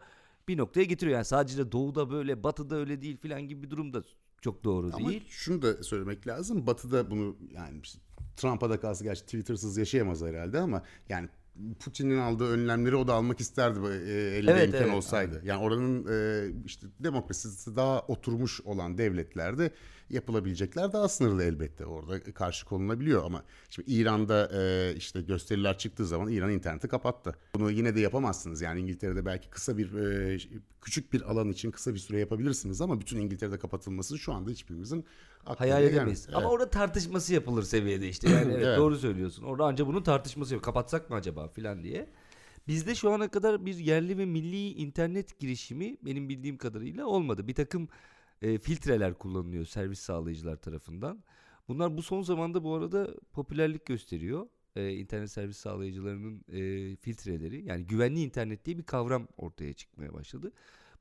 bir 0.48 0.58
noktaya 0.58 0.84
getiriyor. 0.84 1.16
Yani 1.16 1.24
sadece 1.24 1.58
de 1.58 1.72
doğuda 1.72 2.10
böyle, 2.10 2.42
batıda 2.42 2.76
öyle 2.76 3.02
değil 3.02 3.16
filan 3.16 3.42
gibi 3.48 3.62
bir 3.62 3.70
durum 3.70 3.92
da 3.92 4.02
çok 4.40 4.64
doğru 4.64 4.90
Ama 4.92 5.08
değil. 5.08 5.24
şunu 5.28 5.62
da 5.62 5.82
söylemek 5.82 6.26
lazım. 6.26 6.66
Batı'da 6.66 7.10
bunu 7.10 7.36
yani 7.50 7.80
Trump'a 8.36 8.70
da 8.70 8.80
kalsa 8.80 9.04
gerçi 9.04 9.22
Twitter'sız 9.22 9.76
yaşayamaz 9.76 10.22
herhalde 10.22 10.58
ama 10.58 10.82
yani 11.08 11.28
Putin'in 11.80 12.18
aldığı 12.18 12.48
önlemleri 12.48 12.96
o 12.96 13.08
da 13.08 13.14
almak 13.14 13.40
isterdi 13.40 13.80
bu, 13.82 13.90
e, 13.90 14.10
elinde 14.36 14.52
Evet, 14.52 14.66
imkan 14.66 14.82
evet, 14.82 14.94
olsaydı. 14.94 15.42
Yani 15.44 15.62
oranın 15.62 16.06
e, 16.10 16.46
işte 16.66 16.86
demokrasisi 17.00 17.76
daha 17.76 18.00
oturmuş 18.00 18.60
olan 18.60 18.98
devletlerde 18.98 19.70
yapılabilecekler 20.12 20.92
daha 20.92 21.08
sınırlı 21.08 21.44
elbette. 21.44 21.86
Orada 21.86 22.20
karşı 22.20 22.66
konulabiliyor 22.66 23.24
ama 23.24 23.44
şimdi 23.70 23.90
İran'da 23.92 24.50
e, 24.54 24.94
işte 24.96 25.20
gösteriler 25.20 25.78
çıktığı 25.78 26.06
zaman 26.06 26.28
İran 26.28 26.50
interneti 26.50 26.88
kapattı. 26.88 27.34
Bunu 27.54 27.70
yine 27.70 27.94
de 27.96 28.00
yapamazsınız. 28.00 28.62
Yani 28.62 28.80
İngiltere'de 28.80 29.26
belki 29.26 29.50
kısa 29.50 29.78
bir 29.78 29.94
e, 29.94 30.38
küçük 30.82 31.12
bir 31.12 31.22
alan 31.22 31.48
için 31.48 31.70
kısa 31.70 31.94
bir 31.94 31.98
süre 31.98 32.20
yapabilirsiniz 32.20 32.80
ama 32.80 33.00
bütün 33.00 33.18
İngiltere'de 33.18 33.58
kapatılması 33.58 34.18
şu 34.18 34.32
anda 34.32 34.50
hiçbirimizin 34.50 35.04
Hayal 35.44 35.82
edemeyiz. 35.82 36.28
Ama 36.28 36.40
Evet. 36.40 36.50
orada 36.52 36.70
tartışması 36.70 37.34
yapılır 37.34 37.62
seviyede 37.62 38.08
işte. 38.08 38.30
Yani 38.30 38.52
evet, 38.52 38.64
Evet. 38.66 38.78
doğru 38.78 38.96
söylüyorsun. 38.96 39.42
Orada 39.42 39.64
anca 39.64 39.86
bunun 39.86 40.02
tartışması 40.02 40.54
yok. 40.54 40.64
Kapatsak 40.64 41.10
mı 41.10 41.16
acaba 41.16 41.48
filan 41.48 41.84
diye. 41.84 42.08
Bizde 42.68 42.94
şu 42.94 43.10
ana 43.10 43.28
kadar 43.28 43.66
bir 43.66 43.74
yerli 43.74 44.18
ve 44.18 44.24
milli 44.26 44.70
internet 44.72 45.38
girişimi 45.38 45.96
benim 46.02 46.28
bildiğim 46.28 46.58
kadarıyla 46.58 47.06
olmadı. 47.06 47.48
Bir 47.48 47.54
takım 47.54 47.88
e, 48.42 48.58
filtreler 48.58 49.14
kullanılıyor 49.14 49.64
servis 49.64 49.98
sağlayıcılar 49.98 50.56
tarafından. 50.56 51.22
Bunlar 51.68 51.96
bu 51.96 52.02
son 52.02 52.22
zamanda 52.22 52.64
bu 52.64 52.74
arada 52.74 53.14
popülerlik 53.32 53.86
gösteriyor. 53.86 54.46
E, 54.76 54.92
internet 54.92 55.30
servis 55.30 55.56
sağlayıcılarının 55.56 56.44
e, 56.48 56.96
filtreleri 56.96 57.64
yani 57.64 57.86
güvenli 57.86 58.20
internet 58.20 58.64
diye 58.64 58.78
bir 58.78 58.82
kavram 58.82 59.28
ortaya 59.36 59.72
çıkmaya 59.72 60.14
başladı. 60.14 60.52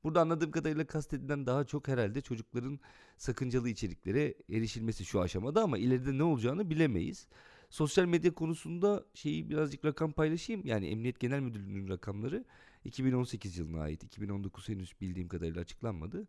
Burada 0.04 0.20
anladığım 0.20 0.50
kadarıyla 0.50 0.86
kastedilen 0.86 1.46
daha 1.46 1.64
çok 1.64 1.88
herhalde 1.88 2.20
çocukların 2.20 2.80
sakıncalı 3.16 3.68
içeriklere 3.68 4.34
erişilmesi 4.50 5.04
şu 5.04 5.20
aşamada 5.20 5.62
ama 5.62 5.78
ileride 5.78 6.18
ne 6.18 6.22
olacağını 6.22 6.70
bilemeyiz. 6.70 7.26
Sosyal 7.70 8.04
medya 8.04 8.34
konusunda 8.34 9.04
şeyi 9.14 9.50
birazcık 9.50 9.84
rakam 9.84 10.12
paylaşayım. 10.12 10.66
Yani 10.66 10.86
Emniyet 10.86 11.20
Genel 11.20 11.40
Müdürlüğü'nün 11.40 11.88
rakamları 11.88 12.44
2018 12.84 13.58
yılına 13.58 13.80
ait. 13.80 14.04
2019 14.04 14.68
henüz 14.68 15.00
bildiğim 15.00 15.28
kadarıyla 15.28 15.60
açıklanmadı. 15.60 16.26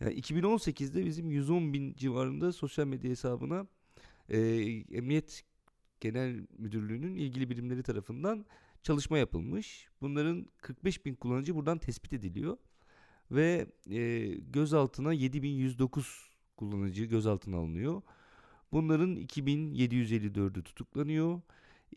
Yani 0.00 0.14
2018'de 0.14 1.06
bizim 1.06 1.30
110 1.30 1.72
bin 1.72 1.94
civarında 1.94 2.52
sosyal 2.52 2.86
medya 2.86 3.10
hesabına 3.10 3.66
e, 4.28 4.38
Emniyet 4.92 5.44
Genel 6.00 6.46
Müdürlüğü'nün 6.58 7.14
ilgili 7.14 7.50
birimleri 7.50 7.82
tarafından 7.82 8.46
çalışma 8.82 9.18
yapılmış. 9.18 9.88
Bunların 10.00 10.46
45 10.58 11.04
bin 11.06 11.14
kullanıcı 11.14 11.54
buradan 11.54 11.78
tespit 11.78 12.12
ediliyor. 12.12 12.56
Ve 13.30 13.66
e, 13.90 14.26
gözaltına 14.34 15.12
7109 15.12 16.30
kullanıcı 16.56 17.04
gözaltına 17.04 17.56
alınıyor. 17.56 18.02
Bunların 18.72 19.16
2754'ü 19.16 20.62
tutuklanıyor. 20.62 21.40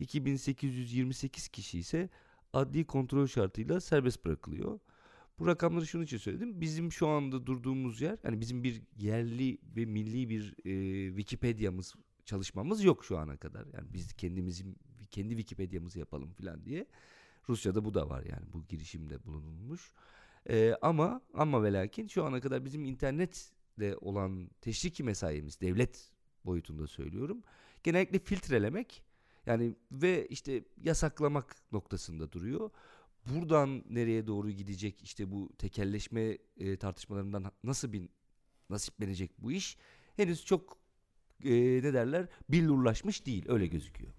2828 0.00 1.48
kişi 1.48 1.78
ise 1.78 2.08
adli 2.52 2.84
kontrol 2.84 3.26
şartıyla 3.26 3.80
serbest 3.80 4.24
bırakılıyor. 4.24 4.78
Bu 5.42 5.46
rakamları 5.46 5.86
şunun 5.86 6.04
için 6.04 6.18
söyledim. 6.18 6.60
Bizim 6.60 6.92
şu 6.92 7.08
anda 7.08 7.46
durduğumuz 7.46 8.00
yer, 8.00 8.18
yani 8.24 8.40
bizim 8.40 8.64
bir 8.64 8.82
yerli 8.96 9.58
ve 9.76 9.84
milli 9.84 10.28
bir 10.28 10.54
e, 10.64 11.08
Wikipedia'mız, 11.08 11.94
çalışmamız 12.24 12.84
yok 12.84 13.04
şu 13.04 13.18
ana 13.18 13.36
kadar. 13.36 13.66
Yani 13.74 13.92
biz 13.92 14.12
kendimizin 14.12 14.76
kendi 15.10 15.28
Wikipedia'mızı 15.28 15.98
yapalım 15.98 16.32
falan 16.32 16.64
diye. 16.64 16.86
Rusya'da 17.48 17.84
bu 17.84 17.94
da 17.94 18.08
var 18.08 18.24
yani 18.24 18.52
bu 18.52 18.66
girişimde 18.66 19.24
bulunulmuş. 19.24 19.92
E, 20.50 20.74
ama 20.82 21.20
ama 21.34 21.62
ve 21.62 21.70
şu 22.08 22.24
ana 22.24 22.40
kadar 22.40 22.64
bizim 22.64 22.84
internetle 22.84 23.96
olan 23.96 24.50
teşriki 24.60 25.04
mesaimiz 25.04 25.60
devlet 25.60 26.10
boyutunda 26.44 26.86
söylüyorum. 26.86 27.42
Genellikle 27.82 28.18
filtrelemek 28.18 29.02
yani 29.46 29.74
ve 29.92 30.26
işte 30.26 30.64
yasaklamak 30.82 31.56
noktasında 31.72 32.32
duruyor. 32.32 32.70
Buradan 33.26 33.84
nereye 33.90 34.26
doğru 34.26 34.50
gidecek 34.50 35.02
işte 35.02 35.30
bu 35.30 35.50
tekelleşme 35.58 36.38
e, 36.56 36.76
tartışmalarından 36.76 37.52
nasıl 37.64 37.92
bir 37.92 38.08
nasiplenecek 38.70 39.30
bu 39.38 39.52
iş 39.52 39.76
henüz 40.16 40.44
çok 40.44 40.78
e, 41.44 41.52
ne 41.82 41.92
derler 41.92 42.28
billurlaşmış 42.48 43.26
değil 43.26 43.44
öyle 43.48 43.66
gözüküyor. 43.66 44.12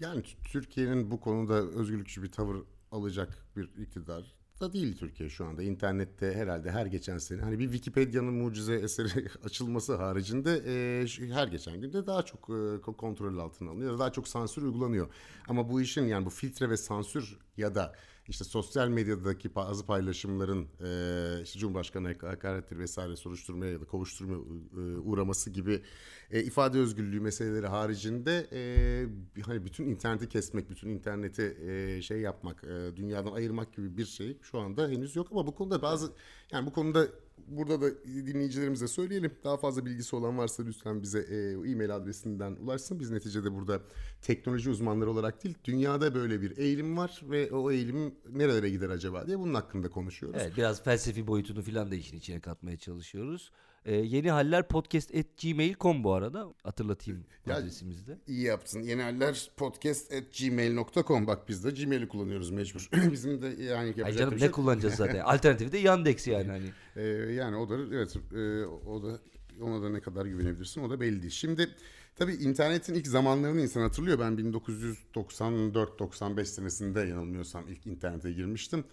Yani 0.00 0.22
Türkiye'nin 0.44 1.10
bu 1.10 1.20
konuda 1.20 1.54
özgürlükçü 1.54 2.22
bir 2.22 2.32
tavır 2.32 2.56
alacak 2.90 3.46
bir 3.56 3.82
iktidar 3.82 4.40
da 4.60 4.72
değil 4.72 4.96
Türkiye 4.96 5.28
şu 5.28 5.44
anda. 5.44 5.62
İnternette 5.62 6.34
herhalde 6.34 6.70
her 6.70 6.86
geçen 6.86 7.18
sene 7.18 7.42
hani 7.42 7.58
bir 7.58 7.64
Wikipedia'nın 7.64 8.34
mucize 8.34 8.74
eseri 8.74 9.28
açılması 9.44 9.96
haricinde 9.96 10.62
e, 10.66 11.34
her 11.34 11.48
geçen 11.48 11.80
günde 11.80 12.06
daha 12.06 12.22
çok 12.22 12.50
e, 12.50 12.80
kontrol 12.80 13.38
altına 13.38 13.70
alınıyor. 13.70 13.98
Daha 13.98 14.12
çok 14.12 14.28
sansür 14.28 14.62
uygulanıyor. 14.62 15.08
Ama 15.48 15.68
bu 15.68 15.80
işin 15.80 16.06
yani 16.06 16.26
bu 16.26 16.30
filtre 16.30 16.70
ve 16.70 16.76
sansür 16.76 17.38
ya 17.56 17.74
da 17.74 17.94
işte 18.30 18.44
sosyal 18.44 18.88
medyadaki 18.88 19.54
bazı 19.54 19.86
paylaşımların 19.86 20.68
e, 20.84 21.42
işte 21.42 21.58
Cumhurbaşkanı 21.58 22.16
hakarettir 22.20 22.78
vesaire 22.78 23.16
soruşturmaya 23.16 23.72
ya 23.72 23.80
da 23.80 23.84
kovuşturmaya 23.84 24.38
e, 24.38 24.98
uğraması 24.98 25.50
gibi 25.50 25.82
e, 26.30 26.42
ifade 26.42 26.78
özgürlüğü 26.78 27.20
meseleleri 27.20 27.66
haricinde 27.66 28.46
e, 28.52 29.42
hani 29.42 29.64
bütün 29.64 29.86
interneti 29.86 30.28
kesmek, 30.28 30.70
bütün 30.70 30.88
interneti 30.88 31.56
e, 31.66 32.02
şey 32.02 32.20
yapmak, 32.20 32.64
e, 32.64 32.96
dünyadan 32.96 33.32
ayırmak 33.32 33.72
gibi 33.76 33.96
bir 33.96 34.06
şey 34.06 34.38
şu 34.42 34.58
anda 34.58 34.88
henüz 34.88 35.16
yok 35.16 35.28
ama 35.30 35.46
bu 35.46 35.54
konuda 35.54 35.82
bazı 35.82 36.12
yani 36.52 36.66
bu 36.66 36.72
konuda 36.72 37.08
burada 37.48 37.80
da 37.80 38.04
dinleyicilerimize 38.04 38.88
söyleyelim. 38.88 39.32
Daha 39.44 39.56
fazla 39.56 39.86
bilgisi 39.86 40.16
olan 40.16 40.38
varsa 40.38 40.62
lütfen 40.62 41.02
bize 41.02 41.18
e, 41.18 41.70
e-mail 41.70 41.96
adresinden 41.96 42.52
ulaşsın. 42.52 43.00
Biz 43.00 43.10
neticede 43.10 43.52
burada 43.52 43.80
teknoloji 44.22 44.70
uzmanları 44.70 45.10
olarak 45.10 45.44
değil, 45.44 45.54
dünyada 45.64 46.14
böyle 46.14 46.42
bir 46.42 46.58
eğilim 46.58 46.96
var 46.96 47.22
ve 47.30 47.52
o 47.52 47.70
eğilim 47.70 48.14
nerelere 48.32 48.70
gider 48.70 48.90
acaba 48.90 49.26
diye 49.26 49.38
bunun 49.38 49.54
hakkında 49.54 49.90
konuşuyoruz. 49.90 50.40
Evet, 50.42 50.56
biraz 50.56 50.82
felsefi 50.82 51.26
boyutunu 51.26 51.62
falan 51.62 51.90
da 51.90 51.94
işin 51.94 52.16
içine 52.16 52.40
katmaya 52.40 52.76
çalışıyoruz. 52.76 53.52
Ee, 53.84 53.94
yeni 53.94 54.30
haller 54.30 54.68
podcast 54.68 55.14
at 55.14 55.26
gmail.com 55.42 56.04
bu 56.04 56.12
arada. 56.12 56.54
Hatırlatayım 56.62 57.24
ya, 57.46 57.56
adresimizde. 57.56 58.18
İyi 58.26 58.42
yaptın. 58.42 58.80
Yeni 58.80 59.02
haller 59.02 59.50
podcast 59.56 60.12
at 60.12 60.24
gmail.com. 60.38 61.26
Bak 61.26 61.48
biz 61.48 61.64
de 61.64 61.70
Gmail'i 61.70 62.08
kullanıyoruz 62.08 62.50
mecbur. 62.50 62.88
Bizim 63.12 63.42
de 63.42 63.62
yani 63.62 63.86
yapacak 63.86 64.06
Ay 64.06 64.12
canım, 64.12 64.34
bir 64.34 64.38
şey. 64.38 64.48
Ne 64.48 64.52
kullanacağız 64.52 64.94
zaten? 64.94 65.20
Alternatifi 65.24 65.72
de 65.72 65.78
Yandex 65.78 66.26
yani. 66.26 66.48
Hani. 66.48 66.72
Ee, 66.96 67.02
yani 67.32 67.56
o 67.56 67.68
da 67.68 67.96
evet 67.96 68.16
e, 68.16 68.66
o 68.66 69.02
da 69.02 69.20
ona 69.62 69.82
da 69.82 69.90
ne 69.90 70.00
kadar 70.00 70.26
güvenebilirsin 70.26 70.82
o 70.82 70.90
da 70.90 71.00
belli 71.00 71.22
değil. 71.22 71.32
Şimdi 71.32 71.68
tabii 72.16 72.34
internetin 72.34 72.94
ilk 72.94 73.06
zamanlarını 73.06 73.60
insan 73.60 73.80
hatırlıyor. 73.80 74.18
Ben 74.18 74.32
1994-95 74.32 76.44
senesinde 76.44 77.00
yanılmıyorsam 77.00 77.68
ilk 77.68 77.86
internete 77.86 78.32
girmiştim. 78.32 78.84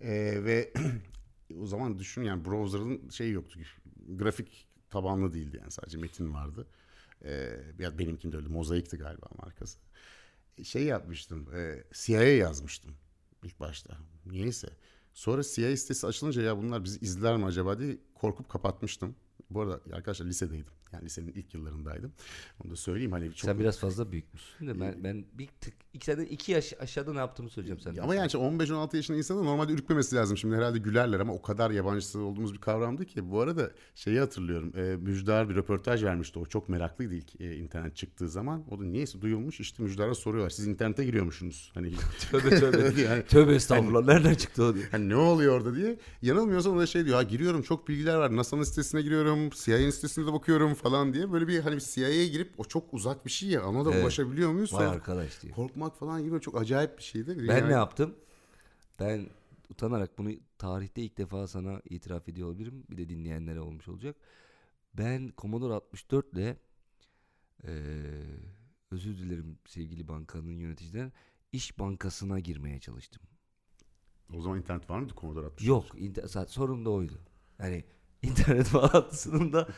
Ee, 0.00 0.34
ve 0.44 0.72
o 1.62 1.66
zaman 1.66 1.98
düşün 1.98 2.22
yani 2.22 2.44
browser'ın 2.44 3.10
şeyi 3.10 3.32
yoktu 3.32 3.58
grafik 4.16 4.68
tabanlı 4.90 5.34
değildi 5.34 5.56
yani 5.60 5.70
sadece 5.70 5.98
metin 5.98 6.34
vardı. 6.34 6.66
Ee, 7.24 7.60
ya 7.78 7.98
benimkinde 7.98 8.36
öyle 8.36 8.48
mozaikti 8.48 8.96
galiba 8.96 9.26
markası. 9.38 9.78
Şey 10.64 10.84
yapmıştım, 10.84 11.54
e, 11.54 11.84
CIA 11.92 12.22
yazmıştım 12.22 12.94
ilk 13.44 13.60
başta. 13.60 13.96
Niyeyse. 14.26 14.68
Sonra 15.14 15.42
CIA 15.42 15.76
sitesi 15.76 16.06
açılınca 16.06 16.42
ya 16.42 16.58
bunlar 16.58 16.84
bizi 16.84 16.98
izler 17.00 17.36
mi 17.36 17.44
acaba 17.44 17.78
diye 17.78 17.98
korkup 18.14 18.48
kapatmıştım. 18.48 19.16
Bu 19.50 19.60
arada 19.60 19.80
arkadaşlar 19.92 20.26
lisedeydim. 20.26 20.72
Yani 20.92 21.04
lisenin 21.04 21.32
ilk 21.32 21.54
yıllarındaydım. 21.54 22.12
Onu 22.64 22.72
da 22.72 22.76
söyleyeyim. 22.76 23.12
Hani 23.12 23.26
çok... 23.26 23.50
Sen 23.50 23.58
biraz 23.58 23.78
fazla 23.78 24.12
büyükmüşsün 24.12 24.66
de 24.66 24.80
ben, 24.80 25.04
ben 25.04 25.24
bir 25.32 25.48
tık 25.60 25.74
iki, 25.94 26.04
sene 26.04 26.24
iki 26.24 26.52
yaş 26.52 26.74
aşağıda 26.80 27.12
ne 27.12 27.18
yaptığımı 27.18 27.50
söyleyeceğim 27.50 27.80
sana. 27.80 28.02
Ama 28.02 28.14
yani 28.14 28.28
15-16 28.28 28.96
yaşında 28.96 29.16
insanın 29.16 29.44
normalde 29.44 29.72
ürkmemesi 29.72 30.16
lazım. 30.16 30.36
Şimdi 30.36 30.56
herhalde 30.56 30.78
gülerler 30.78 31.20
ama 31.20 31.32
o 31.32 31.42
kadar 31.42 31.70
yabancısı 31.70 32.20
olduğumuz 32.20 32.54
bir 32.54 32.58
kavramdı 32.58 33.06
ki. 33.06 33.30
Bu 33.30 33.40
arada 33.40 33.70
şeyi 33.94 34.20
hatırlıyorum. 34.20 34.72
E, 34.76 34.96
Müjdar 34.96 35.48
bir 35.48 35.54
röportaj 35.54 36.04
vermişti. 36.04 36.38
O 36.38 36.46
çok 36.46 36.68
meraklıydı 36.68 37.14
ilk 37.14 37.40
e, 37.40 37.56
internet 37.56 37.96
çıktığı 37.96 38.28
zaman. 38.28 38.64
O 38.70 38.80
da 38.80 38.84
niyeyse 38.84 39.20
duyulmuş. 39.20 39.60
İşte 39.60 39.82
Müjdar'a 39.82 40.14
soruyorlar. 40.14 40.50
Siz 40.50 40.66
internete 40.66 41.04
giriyormuşsunuz. 41.04 41.70
Hani 41.74 41.92
tövbe 42.30 42.50
tövbe. 42.50 43.00
yani, 43.02 43.22
tövbe 43.22 43.54
estağfurullah. 43.54 44.08
Hani, 44.08 44.16
Nereden 44.16 44.34
çıktı 44.34 44.64
o 44.64 44.74
diye. 44.74 44.84
Hani 44.90 45.08
ne 45.08 45.16
oluyor 45.16 45.56
orada 45.56 45.76
diye. 45.76 45.98
Yanılmıyorsam 46.22 46.76
o 46.76 46.80
da 46.80 46.86
şey 46.86 47.04
diyor. 47.04 47.16
Ha 47.16 47.22
giriyorum 47.22 47.62
çok 47.62 47.88
bilgiler 47.88 48.16
var. 48.16 48.36
NASA'nın 48.36 48.62
sitesine 48.62 49.02
giriyorum. 49.02 49.50
CIA'nin 49.50 49.90
sitesine 49.90 50.26
de 50.26 50.32
bakıyorum 50.32 50.74
falan 50.80 51.14
diye. 51.14 51.32
Böyle 51.32 51.48
bir 51.48 51.60
hani 51.60 51.80
CIA'ya 51.80 52.26
girip 52.26 52.60
o 52.60 52.64
çok 52.64 52.94
uzak 52.94 53.26
bir 53.26 53.30
şey 53.30 53.48
ya. 53.48 53.68
Ona 53.68 53.84
da 53.84 53.90
evet. 53.92 54.02
ulaşabiliyor 54.02 54.50
muyuz? 54.52 54.72
Vay 54.72 54.86
arkadaş 54.86 55.42
diye. 55.42 55.52
Korkmak 55.52 55.98
falan 55.98 56.24
gibi 56.24 56.40
çok 56.40 56.60
acayip 56.60 56.98
bir 56.98 57.02
şeydi. 57.02 57.48
Ben 57.48 57.56
yani... 57.56 57.68
ne 57.68 57.72
yaptım? 57.72 58.14
Ben 59.00 59.26
utanarak 59.70 60.18
bunu 60.18 60.30
tarihte 60.58 61.02
ilk 61.02 61.18
defa 61.18 61.46
sana 61.46 61.80
itiraf 61.84 62.28
ediyor 62.28 62.48
olabilirim. 62.48 62.84
Bir 62.90 62.96
de 62.96 63.08
dinleyenlere 63.08 63.60
olmuş 63.60 63.88
olacak. 63.88 64.16
Ben 64.94 65.32
Commodore 65.38 65.74
64 65.74 66.32
ile 66.32 66.56
ee, 67.64 67.72
özür 68.90 69.18
dilerim 69.18 69.58
sevgili 69.66 70.08
bankanın 70.08 70.50
yöneticiler 70.50 71.10
İş 71.52 71.78
Bankası'na 71.78 72.38
girmeye 72.38 72.80
çalıştım. 72.80 73.22
O 74.34 74.42
zaman 74.42 74.58
internet 74.58 74.90
var 74.90 74.98
mıydı 74.98 75.14
Commodore 75.16 75.46
64? 75.46 75.68
Yok. 75.68 75.84
Inter- 75.94 76.48
sorun 76.48 76.84
da 76.84 76.90
oydu. 76.90 77.20
Yani 77.58 77.84
internet 78.22 78.74
bağlantısının 78.74 79.52
da 79.52 79.68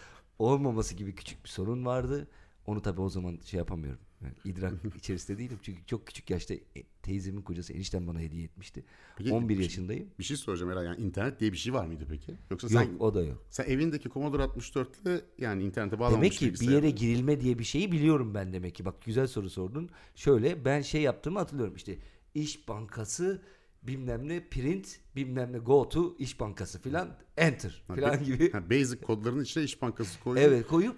olmaması 0.46 0.94
gibi 0.94 1.14
küçük 1.14 1.44
bir 1.44 1.48
sorun 1.48 1.84
vardı. 1.84 2.28
Onu 2.66 2.82
tabii 2.82 3.00
o 3.00 3.08
zaman 3.08 3.38
şey 3.44 3.58
yapamıyorum. 3.58 4.00
Yani 4.22 4.34
idrak 4.44 4.72
içerisinde 4.96 5.38
değilim. 5.38 5.58
Çünkü 5.62 5.86
çok 5.86 6.06
küçük 6.06 6.30
yaşta 6.30 6.54
e, 6.54 6.82
teyzemin 7.02 7.42
kocası 7.42 7.72
enişten 7.72 8.06
bana 8.06 8.20
hediye 8.20 8.44
etmişti. 8.44 8.84
Peki, 9.16 9.32
11 9.32 9.58
bir, 9.58 9.62
yaşındayım. 9.62 10.08
Bir 10.18 10.24
şey 10.24 10.36
soracağım 10.36 10.72
Eray. 10.72 10.84
Yani 10.84 11.00
internet 11.00 11.40
diye 11.40 11.52
bir 11.52 11.56
şey 11.56 11.74
var 11.74 11.86
mıydı 11.86 12.06
peki? 12.10 12.34
Yoksa 12.50 12.68
sen, 12.68 12.82
Yok 12.82 13.00
o 13.00 13.14
da 13.14 13.22
yok. 13.22 13.44
Sen 13.50 13.64
evindeki 13.64 14.10
Commodore 14.10 14.42
64'le 14.42 15.20
yani 15.38 15.62
internete 15.62 15.98
bağlanmış 15.98 16.40
Demek 16.40 16.56
ki 16.58 16.66
bir 16.66 16.72
yere 16.72 16.90
girilme 16.90 17.40
diye 17.40 17.58
bir 17.58 17.64
şeyi 17.64 17.92
biliyorum 17.92 18.34
ben 18.34 18.52
demek 18.52 18.74
ki. 18.74 18.84
Bak 18.84 19.02
güzel 19.04 19.26
soru 19.26 19.50
sordun. 19.50 19.90
Şöyle 20.14 20.64
ben 20.64 20.80
şey 20.80 21.02
yaptığımı 21.02 21.38
hatırlıyorum. 21.38 21.76
İşte 21.76 21.98
İş 22.34 22.68
Bankası 22.68 23.42
bilmem 23.82 24.28
ne 24.28 24.48
print 24.48 25.00
bilmem 25.16 25.52
ne 25.52 25.58
go 25.58 25.88
to 25.88 26.14
İş 26.18 26.40
Bankası 26.40 26.82
filan 26.82 27.18
enter 27.36 27.84
filan 27.94 28.24
gibi. 28.24 28.52
Ha, 28.52 28.70
basic 28.70 29.00
kodların 29.00 29.42
içine 29.44 29.64
İş 29.64 29.82
Bankası 29.82 30.20
koyup. 30.20 30.38
Evet 30.38 30.66
koyup 30.66 30.96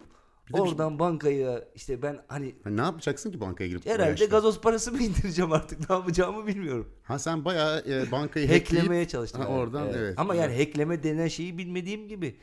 Oradan 0.53 0.95
bir... 0.95 0.99
bankaya 0.99 1.65
işte 1.75 2.03
ben 2.03 2.25
hani... 2.29 2.55
Ha, 2.65 2.71
ne 2.71 2.81
yapacaksın 2.81 3.31
ki 3.33 3.41
bankaya 3.41 3.69
girip? 3.69 3.87
Herhalde 3.87 4.27
gazoz 4.27 4.61
parası 4.61 4.93
mı 4.93 4.99
indireceğim 5.03 5.53
artık 5.53 5.91
ne 5.91 5.97
yapacağımı 5.97 6.47
bilmiyorum. 6.47 6.91
Ha 7.03 7.19
sen 7.19 7.45
bayağı 7.45 7.85
e, 7.89 8.11
bankayı 8.13 8.49
hacklemeye 8.49 9.09
çalıştın. 9.09 9.41
Ha, 9.41 9.47
oradan 9.47 9.85
evet. 9.85 9.97
evet. 9.99 10.15
Ama 10.19 10.35
yani 10.35 10.57
hackleme 10.57 11.03
denen 11.03 11.29
şeyi 11.29 11.59
bilmediğim 11.59 12.09
gibi. 12.09 12.37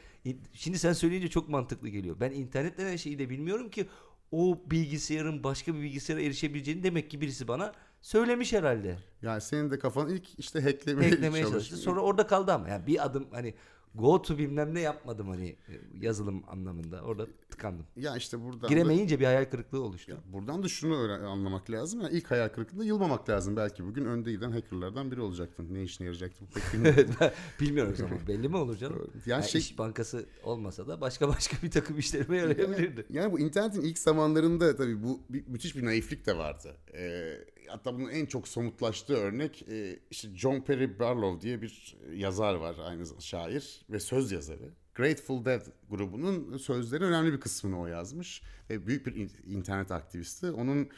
Şimdi 0.54 0.80
sen 0.80 0.94
söyleyince 0.94 1.28
çok 1.28 1.50
mantıklı 1.50 1.90
geliyor. 1.90 2.16
Ben 2.20 2.32
internet 2.32 2.78
denen 2.78 2.96
şeyi 2.96 3.20
de 3.20 3.30
bilmiyorum 3.30 3.70
ki 3.70 3.88
o 4.32 4.62
bilgisayarın 4.72 5.44
başka 5.44 5.76
bir 5.76 5.82
bilgisayara 5.82 6.22
erişebileceğini 6.22 6.84
demek 6.84 7.12
ki 7.12 7.22
birisi 7.22 7.48
bana 7.48 7.74
söylemiş 8.02 8.54
herhalde. 8.54 8.98
Yani 9.22 9.42
senin 9.42 9.72
de 9.72 9.80
kafan 9.80 10.10
ilk 10.10 10.40
işte 10.40 10.62
hacklemeye, 10.62 11.10
hacklemeye 11.10 11.46
çalıştı. 11.46 11.78
Sonra 11.78 12.00
orada 12.02 12.28
kaldı 12.28 12.54
ama 12.54 12.70
yani 12.70 12.88
bir 12.88 13.06
adım 13.06 13.28
hani 13.32 13.54
go 13.96 14.22
to 14.22 14.38
bilmem 14.38 14.76
ne 14.76 14.80
yapmadım 14.82 15.28
hani 15.30 15.56
yazılım 16.02 16.44
anlamında. 16.48 17.02
Orada 17.02 17.28
tıkandım. 17.50 17.86
Ya 17.96 18.16
işte 18.16 18.44
buradan 18.44 18.62
da- 18.62 18.68
Giremeyince 18.68 19.20
bir 19.20 19.26
hayal 19.26 19.46
kırıklığı 19.46 19.82
oluştu. 19.84 20.12
Ya 20.12 20.18
buradan 20.34 20.64
da 20.64 20.68
şunu 20.68 20.96
öğren- 20.96 21.24
anlamak 21.24 21.70
lazım. 21.72 22.02
Yani 22.02 22.14
ilk 22.18 22.32
hayal 22.32 22.50
kırıklığında 22.50 22.84
yılmamak 22.84 23.30
lazım. 23.30 23.56
Belki 23.56 23.86
bugün 23.86 24.06
önde 24.06 24.32
giden 24.32 24.52
hackerlardan 24.52 25.12
biri 25.12 25.22
olacaktın. 25.22 25.68
Ne 25.74 25.84
işine 25.84 26.06
yarayacaktı 26.08 26.46
bu 26.46 26.50
pek 26.54 26.64
bilmiyorum. 27.62 27.96
Ama 28.00 28.18
belli 28.28 28.50
mi 28.50 28.58
olur 28.58 28.78
canım? 28.78 29.12
Ya 29.26 29.36
Yani 29.36 29.50
şey- 29.50 29.62
İş 29.62 29.78
Bankası 29.78 30.26
olmasa 30.44 30.88
da 30.88 31.02
başka 31.02 31.30
başka 31.30 31.58
bir 31.64 31.72
takım 31.72 32.00
işlerime 32.00 32.38
yarayabilirdi. 32.38 33.06
Yani 33.10 33.32
bu 33.34 33.40
internetin 33.40 33.82
ilk 33.82 33.98
zamanlarında 34.00 34.76
tabii 34.76 35.04
bu 35.04 35.20
bir, 35.30 35.48
müthiş 35.48 35.76
bir 35.76 35.86
naiflik 35.86 36.26
de 36.26 36.38
vardı. 36.38 36.76
Ee, 36.94 37.38
hatta 37.72 37.96
bunun 37.96 38.10
en 38.10 38.26
çok 38.26 38.48
somutlaştığı 38.48 39.14
örnek 39.16 39.66
e, 39.70 40.00
işte 40.12 40.36
John 40.36 40.62
Perry 40.62 41.00
Barlow 41.00 41.42
diye 41.42 41.62
bir 41.62 41.98
yazar 42.14 42.56
var 42.56 42.76
aynı 42.84 43.06
zamanda 43.06 43.26
şair 43.26 43.86
ve 43.90 44.00
söz 44.00 44.32
yazarı. 44.32 44.70
Grateful 44.96 45.46
Dead 45.46 45.62
grubunun 45.90 46.58
sözlerin 46.58 47.04
önemli 47.04 47.34
bir 47.34 47.40
kısmını 47.40 47.80
o 47.80 47.88
yazmış. 47.88 48.42
Ve 48.70 48.88
büyük 48.88 49.06
bir 49.06 49.16
in- 49.16 49.32
internet 49.46 49.92
aktivisti. 49.92 50.52
Onun 50.52 50.90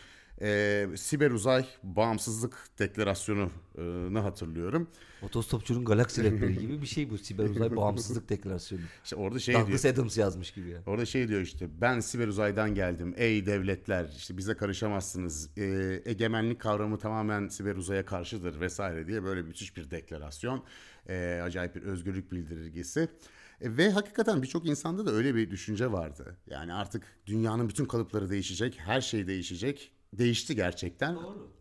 e, 0.44 0.88
siber 0.96 1.32
uzay 1.32 1.66
bağımsızlık 1.84 2.68
deklarasyonunu 2.80 4.24
hatırlıyorum. 4.24 4.88
Otostopçunun 5.22 5.86
galaksi 5.86 6.24
rehberi 6.24 6.58
gibi 6.60 6.82
bir 6.82 6.88
şey 6.88 7.10
bu 7.10 7.18
siber 7.18 7.44
uzay 7.44 7.76
bağımsızlık 7.76 8.30
deklarasyonu. 8.30 8.82
İşte 9.04 9.16
orada 9.16 9.40
şey 9.40 9.56
diyor. 9.56 9.68
Douglas 9.68 9.86
Adams 9.86 10.18
yazmış 10.18 10.52
gibi 10.52 10.70
ya. 10.70 10.82
Orada 10.86 11.06
şey 11.06 11.28
diyor 11.28 11.42
işte 11.42 11.82
ben 11.82 12.00
siber 12.00 12.28
uzaydan 12.28 12.76
geldim. 12.76 13.14
Ey 13.18 13.46
devletler 13.46 14.10
işte 14.18 14.38
bize 14.38 14.54
karışamazsınız. 14.54 15.50
Ee, 15.58 16.02
egemenlik 16.06 16.62
kavramı 16.62 16.98
tamamen 16.98 17.48
siber 17.48 17.76
uzaya 17.76 18.06
karşıdır 18.06 18.60
vesaire 18.60 19.08
diye 19.08 19.24
böyle 19.24 19.42
müthiş 19.42 19.78
bir 19.78 19.92
deklarasyon. 19.92 20.64
Ee, 21.10 21.42
acayip 21.44 21.76
bir 21.76 21.82
özgürlük 21.82 22.32
bildirgesi. 22.32 23.10
E, 23.62 23.78
ve 23.78 23.90
hakikaten 23.90 24.42
birçok 24.42 24.66
insanda 24.66 25.06
da 25.06 25.12
öyle 25.12 25.36
bir 25.36 25.52
düşünce 25.52 25.92
vardı. 25.92 26.38
Yani 26.50 26.74
artık 26.74 27.04
dünyanın 27.26 27.70
bütün 27.70 27.86
kalıpları 27.86 28.30
değişecek, 28.30 28.80
her 28.80 29.02
şey 29.02 29.28
değişecek. 29.28 29.92
Değişti 30.18 30.56
gerçekten. 30.56 31.18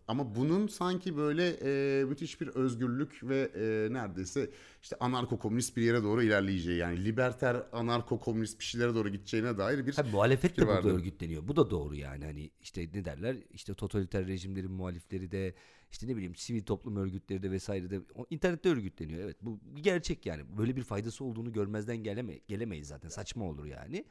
Ama 0.09 0.35
bunun 0.35 0.67
sanki 0.67 1.17
böyle 1.17 1.49
e, 1.49 2.05
müthiş 2.05 2.41
bir 2.41 2.49
özgürlük 2.49 3.21
ve 3.23 3.51
e, 3.55 3.93
neredeyse 3.93 4.51
işte 4.83 4.97
anarko-komünist 4.97 5.77
bir 5.77 5.83
yere 5.83 6.03
doğru 6.03 6.23
ilerleyeceği 6.23 6.79
yani 6.79 7.05
liberter 7.05 7.57
anarko-komünist 7.73 8.59
bir 8.59 8.65
şeylere 8.65 8.95
doğru 8.95 9.09
gideceğine 9.09 9.59
dair 9.59 9.87
bir 9.87 9.93
Tabii 9.93 10.11
muhalefet 10.11 10.57
de 10.57 10.67
burada 10.67 10.88
örgütleniyor. 10.88 11.49
Bu 11.49 11.57
da 11.57 11.71
doğru 11.71 11.97
yani. 11.97 12.25
Hani 12.25 12.51
işte 12.61 12.88
ne 12.95 13.05
derler? 13.05 13.37
İşte 13.51 13.75
totaliter 13.75 14.27
rejimlerin 14.27 14.73
muhalifleri 14.73 15.31
de 15.31 15.55
işte 15.91 16.07
ne 16.07 16.17
bileyim 16.17 16.35
sivil 16.35 16.62
toplum 16.62 16.97
örgütleri 16.97 17.43
de 17.43 17.51
vesaire 17.51 17.91
de 17.91 18.01
internette 18.31 18.69
örgütleniyor. 18.69 19.21
Evet 19.21 19.37
bu 19.43 19.61
gerçek 19.75 20.27
yani. 20.27 20.43
Böyle 20.59 20.77
bir 20.77 20.83
faydası 20.83 21.25
olduğunu 21.25 21.53
görmezden 21.53 21.97
geleme, 21.97 22.38
gelemeyiz 22.49 22.88
zaten. 22.88 23.09
Saçma 23.09 23.45
olur 23.45 23.67
yani. 23.67 24.05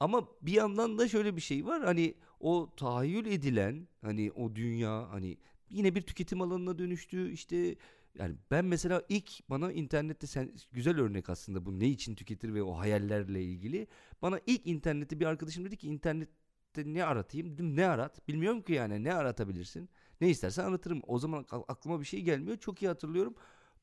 Ama 0.00 0.28
bir 0.42 0.52
yandan 0.52 0.98
da 0.98 1.08
şöyle 1.08 1.36
bir 1.36 1.40
şey 1.40 1.66
var. 1.66 1.84
Hani 1.84 2.14
o 2.40 2.72
tahayyül 2.76 3.26
edilen 3.26 3.88
hani 4.00 4.32
o 4.32 4.56
dünya 4.56 5.10
hani 5.10 5.38
yine 5.70 5.94
bir 5.94 6.02
tüketim 6.02 6.40
alanına 6.40 6.78
dönüştü. 6.78 7.30
İşte 7.30 7.76
yani 8.18 8.36
ben 8.50 8.64
mesela 8.64 9.02
ilk 9.08 9.50
bana 9.50 9.72
internette 9.72 10.26
sen 10.26 10.52
güzel 10.72 11.00
örnek 11.00 11.30
aslında 11.30 11.66
bu 11.66 11.80
ne 11.80 11.88
için 11.88 12.14
tüketir 12.14 12.54
ve 12.54 12.62
o 12.62 12.78
hayallerle 12.78 13.42
ilgili. 13.44 13.86
Bana 14.22 14.40
ilk 14.46 14.66
internette 14.66 15.20
bir 15.20 15.26
arkadaşım 15.26 15.64
dedi 15.64 15.76
ki 15.76 15.88
internette 15.88 16.84
ne 16.84 17.04
aratayım? 17.04 17.52
Dedim 17.52 17.76
ne 17.76 17.86
arat? 17.86 18.28
Bilmiyorum 18.28 18.62
ki 18.62 18.72
yani 18.72 19.04
ne 19.04 19.14
aratabilirsin? 19.14 19.88
Ne 20.20 20.28
istersen 20.30 20.64
anlatırım. 20.64 21.02
O 21.06 21.18
zaman 21.18 21.46
aklıma 21.50 22.00
bir 22.00 22.04
şey 22.04 22.20
gelmiyor. 22.22 22.56
Çok 22.56 22.82
iyi 22.82 22.88
hatırlıyorum. 22.88 23.34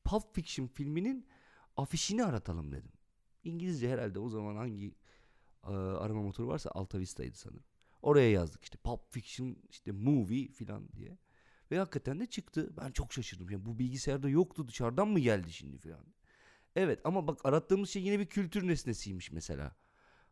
Pulp 0.04 0.34
Fiction 0.34 0.66
filminin 0.66 1.26
afişini 1.76 2.24
aratalım 2.24 2.72
dedim. 2.72 2.92
İngilizce 3.44 3.90
herhalde 3.90 4.18
o 4.18 4.28
zaman 4.28 4.56
hangi 4.56 4.94
e, 5.68 5.72
arama 5.72 6.22
motoru 6.22 6.48
varsa 6.48 6.70
Alta 6.70 6.98
Vista'ydı 6.98 7.36
sanırım. 7.36 7.64
Oraya 8.02 8.30
yazdık 8.30 8.64
işte 8.64 8.78
Pulp 8.84 9.12
Fiction 9.12 9.56
işte 9.70 9.92
movie 9.92 10.48
filan 10.48 10.88
diye. 10.92 11.18
Ve 11.70 11.78
hakikaten 11.78 12.20
de 12.20 12.26
çıktı. 12.26 12.72
Ben 12.76 12.90
çok 12.90 13.12
şaşırdım. 13.12 13.50
Yani 13.50 13.64
bu 13.64 13.78
bilgisayarda 13.78 14.28
yoktu 14.28 14.68
dışarıdan 14.68 15.08
mı 15.08 15.18
geldi 15.18 15.52
şimdi 15.52 15.78
filan. 15.78 16.04
Evet 16.76 17.00
ama 17.04 17.26
bak 17.26 17.46
arattığımız 17.46 17.90
şey 17.90 18.02
yine 18.02 18.18
bir 18.18 18.26
kültür 18.26 18.68
nesnesiymiş 18.68 19.32
mesela. 19.32 19.76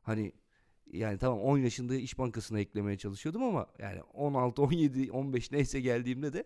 Hani 0.02 0.32
yani 0.92 1.18
tamam 1.18 1.40
10 1.40 1.58
yaşında 1.58 1.94
İş 1.94 2.18
Bankası'na 2.18 2.60
eklemeye 2.60 2.98
çalışıyordum 2.98 3.42
ama 3.42 3.66
yani 3.78 4.02
16, 4.02 4.62
17, 4.62 5.12
15 5.12 5.52
neyse 5.52 5.80
geldiğimde 5.80 6.32
de 6.32 6.44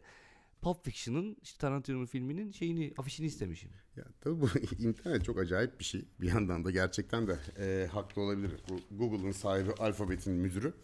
Pulp 0.63 0.85
Fiction'ın 0.85 1.37
işte 1.43 1.59
Tarantino'nun 1.59 2.07
filminin 2.07 2.51
şeyini 2.51 2.95
afişini 2.99 3.27
istemişim. 3.27 3.71
Ya 3.97 4.05
tabii 4.21 4.41
bu 4.41 4.49
internet 4.79 5.25
çok 5.25 5.39
acayip 5.39 5.81
bir 5.81 5.85
şey. 5.85 6.05
Bir 6.21 6.29
yandan 6.29 6.65
da 6.65 6.71
gerçekten 6.71 7.27
de 7.27 7.39
e, 7.59 7.87
haklı 7.87 8.23
olabilir. 8.23 8.51
Bu 8.69 8.99
Google'ın 8.99 9.33
sahibi 9.33 9.73
Alphabet'in 9.73 10.33
müdürü. 10.33 10.75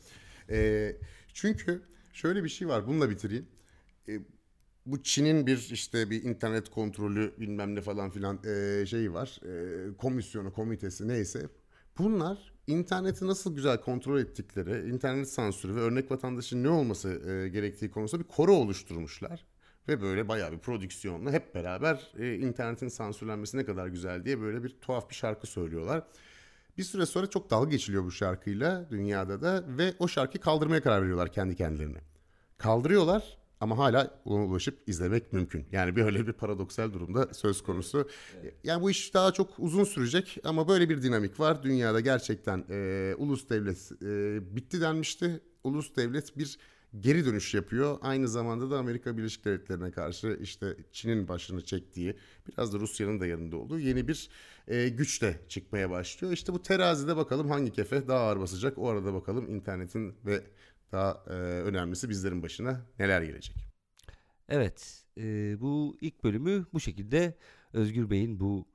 E, 0.51 0.93
çünkü 1.35 1.83
şöyle 2.13 2.45
bir 2.45 2.49
şey 2.49 2.69
var. 2.69 2.87
Bununla 2.87 3.11
bitireyim. 3.11 3.47
E, 4.09 4.19
bu 4.87 5.03
Çin'in 5.03 5.47
bir 5.47 5.69
işte 5.73 6.11
bir 6.11 6.25
internet 6.25 6.71
kontrolü 6.71 7.33
bilmem 7.41 7.75
ne 7.75 7.81
falan 7.81 8.11
filan 8.11 8.41
e, 8.45 8.87
şeyi 8.87 9.13
var. 9.13 9.41
E, 9.45 9.97
komisyonu, 9.97 10.53
komitesi 10.53 11.09
neyse. 11.09 11.49
Bunlar 11.99 12.53
interneti 12.67 13.27
nasıl 13.27 13.57
güzel 13.57 13.81
kontrol 13.81 14.19
ettikleri, 14.19 14.91
internet 14.91 15.29
sansürü 15.29 15.75
ve 15.75 15.81
örnek 15.81 16.11
vatandaşın 16.11 16.63
ne 16.63 16.69
olması 16.69 17.09
e, 17.09 17.49
gerektiği 17.49 17.91
konusunda 17.91 18.25
bir 18.25 18.29
koro 18.29 18.53
oluşturmuşlar. 18.53 19.45
Ve 19.89 20.03
böyle 20.03 20.29
bayağı 20.29 20.53
bir 20.53 20.59
prodüksiyonla 20.59 21.33
hep 21.33 21.55
beraber 21.55 22.13
e, 22.19 22.35
internetin 22.35 22.89
sansürlenmesi 22.89 23.57
ne 23.57 23.65
kadar 23.65 23.87
güzel 23.87 24.25
diye 24.25 24.41
böyle 24.41 24.65
bir 24.65 24.69
tuhaf 24.81 25.11
bir 25.11 25.15
şarkı 25.15 25.47
söylüyorlar. 25.47 26.05
Bir 26.79 26.83
süre 26.83 27.07
sonra 27.07 27.27
çok 27.27 27.51
dalga 27.51 27.71
geçiliyor 27.71 28.05
bu 28.05 28.11
şarkıyla 28.11 28.91
dünyada 28.91 29.43
da 29.43 29.65
ve 29.69 29.95
o 29.99 30.09
şarkıyı 30.09 30.43
kaldırmaya 30.43 30.83
karar 30.83 31.03
veriyorlar 31.03 31.33
kendi 31.33 31.57
kendilerine. 31.57 31.99
Kaldırıyorlar 32.59 33.39
ama 33.61 33.79
hala 33.79 34.21
ona 34.25 34.45
ulaşıp 34.45 34.89
izlemek 34.89 35.33
mümkün. 35.33 35.67
Yani 35.73 35.97
böyle 35.97 36.27
bir 36.27 36.33
paradoksal 36.33 36.93
durumda 36.93 37.35
söz 37.35 37.63
konusu. 37.63 38.09
Yani 38.65 38.83
bu 38.83 38.91
iş 38.91 39.15
daha 39.15 39.33
çok 39.33 39.59
uzun 39.59 39.85
sürecek 39.85 40.39
ama 40.45 40.69
böyle 40.69 40.89
bir 40.89 41.03
dinamik 41.03 41.41
var. 41.41 41.63
Dünyada 41.63 42.01
gerçekten 42.01 42.65
e, 42.71 43.15
ulus 43.19 43.49
devlet 43.49 43.93
e, 44.03 44.57
bitti 44.57 44.81
denmişti. 44.81 45.41
Ulus 45.65 45.97
devlet 45.97 46.39
bir 46.39 46.59
geri 47.01 47.25
dönüş 47.25 47.55
yapıyor. 47.55 47.99
Aynı 48.03 48.29
zamanda 48.29 48.71
da 48.71 48.79
Amerika 48.79 49.17
Birleşik 49.17 49.45
Devletleri'ne 49.45 49.91
karşı 49.91 50.39
işte 50.41 50.77
Çin'in 50.93 51.29
başını 51.29 51.65
çektiği, 51.65 52.17
biraz 52.49 52.75
da 52.75 52.79
Rusya'nın 52.79 53.21
da 53.21 53.27
yanında 53.27 53.57
olduğu 53.57 53.79
yeni 53.79 54.09
bir 54.09 54.31
e, 54.69 54.89
güç 54.89 55.23
de 55.23 55.41
çıkmaya 55.49 55.91
başlıyor. 55.91 56.33
İşte 56.33 56.53
bu 56.53 56.63
terazide 56.63 57.17
bakalım 57.17 57.51
hangi 57.51 57.73
kefe 57.73 58.09
daha 58.09 58.21
ağır 58.21 58.41
basacak. 58.41 58.79
O 58.79 58.89
arada 58.89 59.15
bakalım 59.15 59.55
internetin 59.55 60.15
ve 60.27 60.43
daha 60.93 61.25
e, 61.27 61.33
önemlisi 61.33 62.09
bizlerin 62.09 62.43
başına 62.43 62.87
neler 62.99 63.23
gelecek. 63.23 63.57
Evet, 64.49 65.05
e, 65.19 65.57
bu 65.61 65.97
ilk 66.01 66.25
bölümü 66.25 66.67
bu 66.73 66.81
şekilde 66.81 67.35
Özgür 67.73 68.11
Bey'in 68.11 68.41
bu 68.41 68.67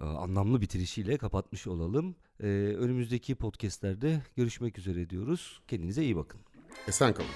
e, 0.00 0.04
anlamlı 0.04 0.60
bitirişiyle 0.60 1.18
kapatmış 1.18 1.66
olalım. 1.66 2.16
E, 2.40 2.46
önümüzdeki 2.78 3.34
podcastlerde 3.34 4.22
görüşmek 4.36 4.78
üzere 4.78 5.10
diyoruz. 5.10 5.62
Kendinize 5.68 6.02
iyi 6.02 6.16
bakın. 6.16 6.40
Sankam. 6.90 7.26